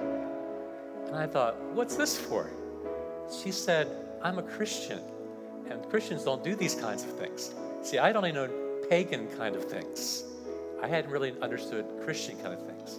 And 0.00 1.16
I 1.16 1.26
thought, 1.26 1.60
what's 1.74 1.96
this 1.96 2.16
for? 2.16 2.50
She 3.42 3.52
said, 3.52 3.88
I'm 4.22 4.38
a 4.38 4.42
Christian, 4.42 5.00
and 5.68 5.86
Christians 5.90 6.24
don't 6.24 6.42
do 6.42 6.56
these 6.56 6.74
kinds 6.74 7.04
of 7.04 7.10
things. 7.10 7.54
See, 7.82 7.98
I 7.98 8.10
don't 8.10 8.24
even 8.24 8.36
know 8.36 8.88
pagan 8.88 9.28
kind 9.36 9.54
of 9.54 9.66
things. 9.66 10.24
I 10.84 10.86
hadn't 10.86 11.10
really 11.10 11.34
understood 11.40 11.86
Christian 12.02 12.36
kind 12.42 12.52
of 12.52 12.66
things. 12.66 12.98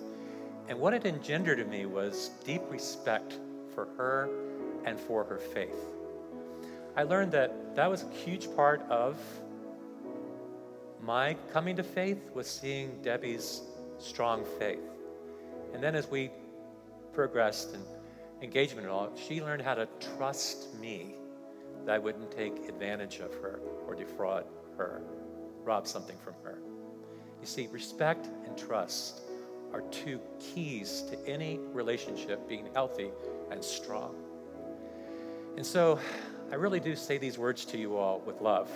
And 0.67 0.79
what 0.79 0.95
it 0.95 1.05
engendered 1.05 1.59
in 1.59 1.69
me 1.69 1.85
was 1.85 2.31
deep 2.43 2.63
respect 2.71 3.37
for 3.75 3.89
her 3.95 4.27
and 4.85 4.99
for 4.99 5.23
her 5.23 5.37
faith. 5.37 5.77
I 6.97 7.03
learned 7.03 7.31
that 7.33 7.75
that 7.75 7.87
was 7.87 8.01
a 8.01 8.09
huge 8.09 8.47
part 8.55 8.81
of 8.89 9.19
my 10.99 11.35
coming 11.53 11.75
to 11.75 11.83
faith 11.83 12.31
was 12.33 12.47
seeing 12.47 13.03
Debbie's 13.03 13.61
strong 13.99 14.43
faith. 14.57 14.89
And 15.75 15.83
then 15.83 15.93
as 15.93 16.09
we 16.09 16.31
progressed 17.13 17.75
in 17.75 17.81
engagement 18.41 18.87
and 18.87 18.91
all, 18.91 19.11
she 19.15 19.43
learned 19.43 19.61
how 19.61 19.75
to 19.75 19.87
trust 20.17 20.73
me 20.79 21.13
that 21.85 21.93
I 21.93 21.99
wouldn't 21.99 22.31
take 22.31 22.67
advantage 22.67 23.19
of 23.19 23.31
her 23.43 23.59
or 23.87 23.93
defraud 23.93 24.45
her, 24.75 25.03
rob 25.63 25.85
something 25.85 26.17
from 26.17 26.33
her. 26.43 26.57
You 27.41 27.47
see, 27.47 27.67
respect 27.67 28.27
and 28.45 28.57
trust 28.57 29.21
are 29.73 29.81
two 29.91 30.19
keys 30.39 31.03
to 31.09 31.27
any 31.27 31.59
relationship 31.73 32.47
being 32.47 32.69
healthy 32.73 33.09
and 33.51 33.63
strong. 33.63 34.15
And 35.57 35.65
so 35.65 35.99
I 36.51 36.55
really 36.55 36.79
do 36.79 36.95
say 36.95 37.17
these 37.17 37.37
words 37.37 37.65
to 37.65 37.77
you 37.77 37.97
all 37.97 38.19
with 38.25 38.41
love 38.41 38.69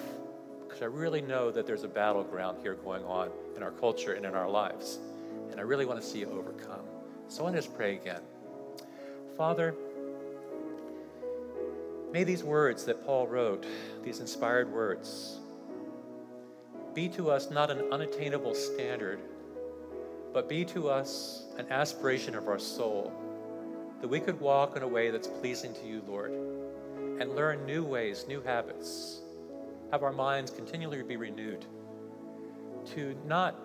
because 0.68 0.82
I 0.82 0.86
really 0.86 1.22
know 1.22 1.51
that 1.51 1.66
there's 1.66 1.84
a 1.84 1.88
battleground 1.88 2.60
here 2.62 2.76
going 2.76 3.03
on 3.05 3.30
in 3.55 3.64
our 3.64 3.72
culture 3.72 4.14
and 4.14 4.26
in 4.26 4.36
our 4.36 4.49
lives. 4.49 4.99
And 5.51 5.60
I 5.60 5.64
really 5.64 5.86
want 5.86 5.99
to 5.99 6.05
see 6.05 6.20
you 6.20 6.30
overcome. 6.30 6.86
So 7.28 7.41
I 7.41 7.43
want 7.43 7.55
to 7.55 7.62
just 7.62 7.76
pray 7.76 7.95
again. 7.95 8.22
Father, 9.36 9.74
may 12.12 12.24
these 12.24 12.43
words 12.43 12.86
that 12.86 13.05
Paul 13.05 13.28
wrote, 13.28 13.66
these 14.03 14.20
inspired 14.20 14.72
words, 14.72 15.38
be 17.00 17.08
to 17.08 17.32
us 17.32 17.50
not 17.50 17.72
an 17.72 17.82
unattainable 17.93 18.54
standard, 18.54 19.22
but 20.34 20.50
be 20.50 20.66
to 20.66 20.89
us 20.89 21.45
an 21.58 21.66
aspiration 21.70 22.36
of 22.36 22.50
our 22.50 22.60
soul, 22.60 23.14
that 24.02 24.08
we 24.10 24.20
could 24.20 24.38
walk 24.41 24.76
in 24.76 24.84
a 24.84 24.88
way 24.88 25.10
that's 25.10 25.30
pleasing 25.30 25.74
to 25.74 25.88
you, 25.88 26.02
Lord, 26.06 26.34
and 27.22 27.38
learn 27.38 27.66
new 27.66 27.86
ways, 27.86 28.26
new 28.28 28.41
habits, 28.41 29.22
have 29.91 30.04
our 30.04 30.12
minds 30.12 30.52
continually 30.52 31.02
be 31.02 31.16
renewed, 31.16 31.64
to 32.88 33.16
not 33.26 33.56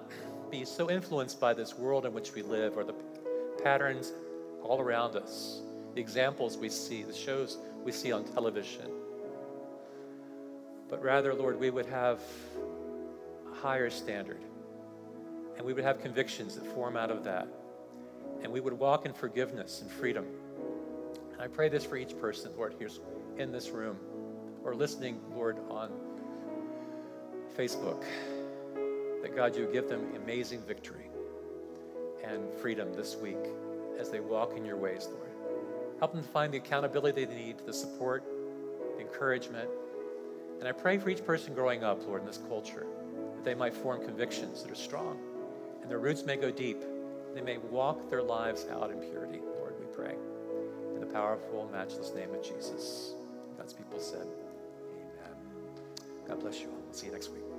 be 0.49 0.65
so 0.65 0.89
influenced 0.89 1.41
by 1.41 1.53
this 1.53 1.77
world 1.77 2.07
in 2.07 2.15
which 2.15 2.35
we 2.35 2.43
live 2.43 2.77
or 2.77 2.85
the 2.85 2.95
patterns 3.65 4.13
all 4.63 4.81
around 4.81 5.17
us, 5.17 5.61
the 5.97 6.01
examples 6.01 6.57
we 6.57 6.69
see, 6.69 7.03
the 7.03 7.13
shows 7.13 7.59
we 7.83 7.91
see 7.91 8.13
on 8.13 8.23
television. 8.23 8.89
But 10.89 11.03
rather, 11.03 11.35
Lord, 11.35 11.59
we 11.59 11.71
would 11.71 11.87
have 11.87 12.21
higher 13.65 13.89
standard 13.89 14.45
and 15.57 15.65
we 15.65 15.73
would 15.73 15.85
have 15.85 16.03
convictions 16.03 16.57
that 16.57 16.67
form 16.75 16.99
out 16.99 17.11
of 17.11 17.25
that. 17.25 17.49
And 18.43 18.53
we 18.53 18.61
would 18.61 18.75
walk 18.75 19.07
in 19.07 19.15
forgiveness 19.15 19.81
and 19.81 19.91
freedom. 19.91 20.27
And 21.33 21.41
I 21.41 21.47
pray 21.47 21.71
this 21.71 21.87
for 21.87 21.97
each 21.97 22.19
person, 22.19 22.51
Lord, 22.57 22.75
here 22.79 22.91
in 23.39 23.51
this 23.51 23.71
room 23.71 23.97
or 24.63 24.75
listening, 24.75 25.19
Lord, 25.35 25.57
on 25.71 25.91
Facebook, 27.57 28.05
that 29.23 29.35
God, 29.35 29.57
you 29.57 29.67
give 29.73 29.89
them 29.89 30.13
amazing 30.23 30.61
victory 30.61 31.09
and 32.23 32.53
freedom 32.61 32.93
this 32.93 33.17
week 33.17 33.39
as 33.99 34.11
they 34.11 34.21
walk 34.21 34.59
in 34.59 34.67
your 34.67 34.77
ways, 34.77 35.09
Lord. 35.11 35.31
Help 35.99 36.13
them 36.13 36.23
find 36.23 36.53
the 36.53 36.59
accountability 36.59 37.25
they 37.25 37.35
need, 37.35 37.57
the 37.65 37.73
support, 37.73 38.25
the 38.99 39.01
encouragement. 39.01 39.71
And 40.59 40.69
I 40.69 40.73
pray 40.73 40.99
for 40.99 41.09
each 41.09 41.25
person 41.25 41.55
growing 41.55 41.83
up, 41.83 42.07
Lord, 42.07 42.21
in 42.21 42.27
this 42.27 42.41
culture, 42.49 42.87
they 43.45 43.55
might 43.55 43.75
form 43.75 44.05
convictions 44.05 44.63
that 44.63 44.73
are 44.73 44.77
strong 44.77 45.19
and 45.85 45.91
their 45.91 45.99
roots 45.99 46.25
may 46.25 46.37
go 46.37 46.51
deep. 46.51 46.83
They 47.35 47.43
may 47.43 47.59
walk 47.59 48.09
their 48.09 48.23
lives 48.23 48.65
out 48.73 48.91
in 48.91 48.99
purity, 49.01 49.41
Lord, 49.59 49.75
we 49.79 49.85
pray. 49.95 50.15
In 50.95 51.01
the 51.01 51.07
powerful, 51.07 51.69
matchless 51.71 52.15
name 52.15 52.33
of 52.33 52.43
Jesus. 52.43 53.15
God's 53.59 53.75
people 53.75 54.01
said, 54.01 54.27
Amen. 54.93 55.37
God 56.27 56.41
bless 56.41 56.61
you 56.61 56.69
all. 56.69 56.93
see 56.93 57.07
you 57.07 57.13
next 57.13 57.31
week. 57.33 57.54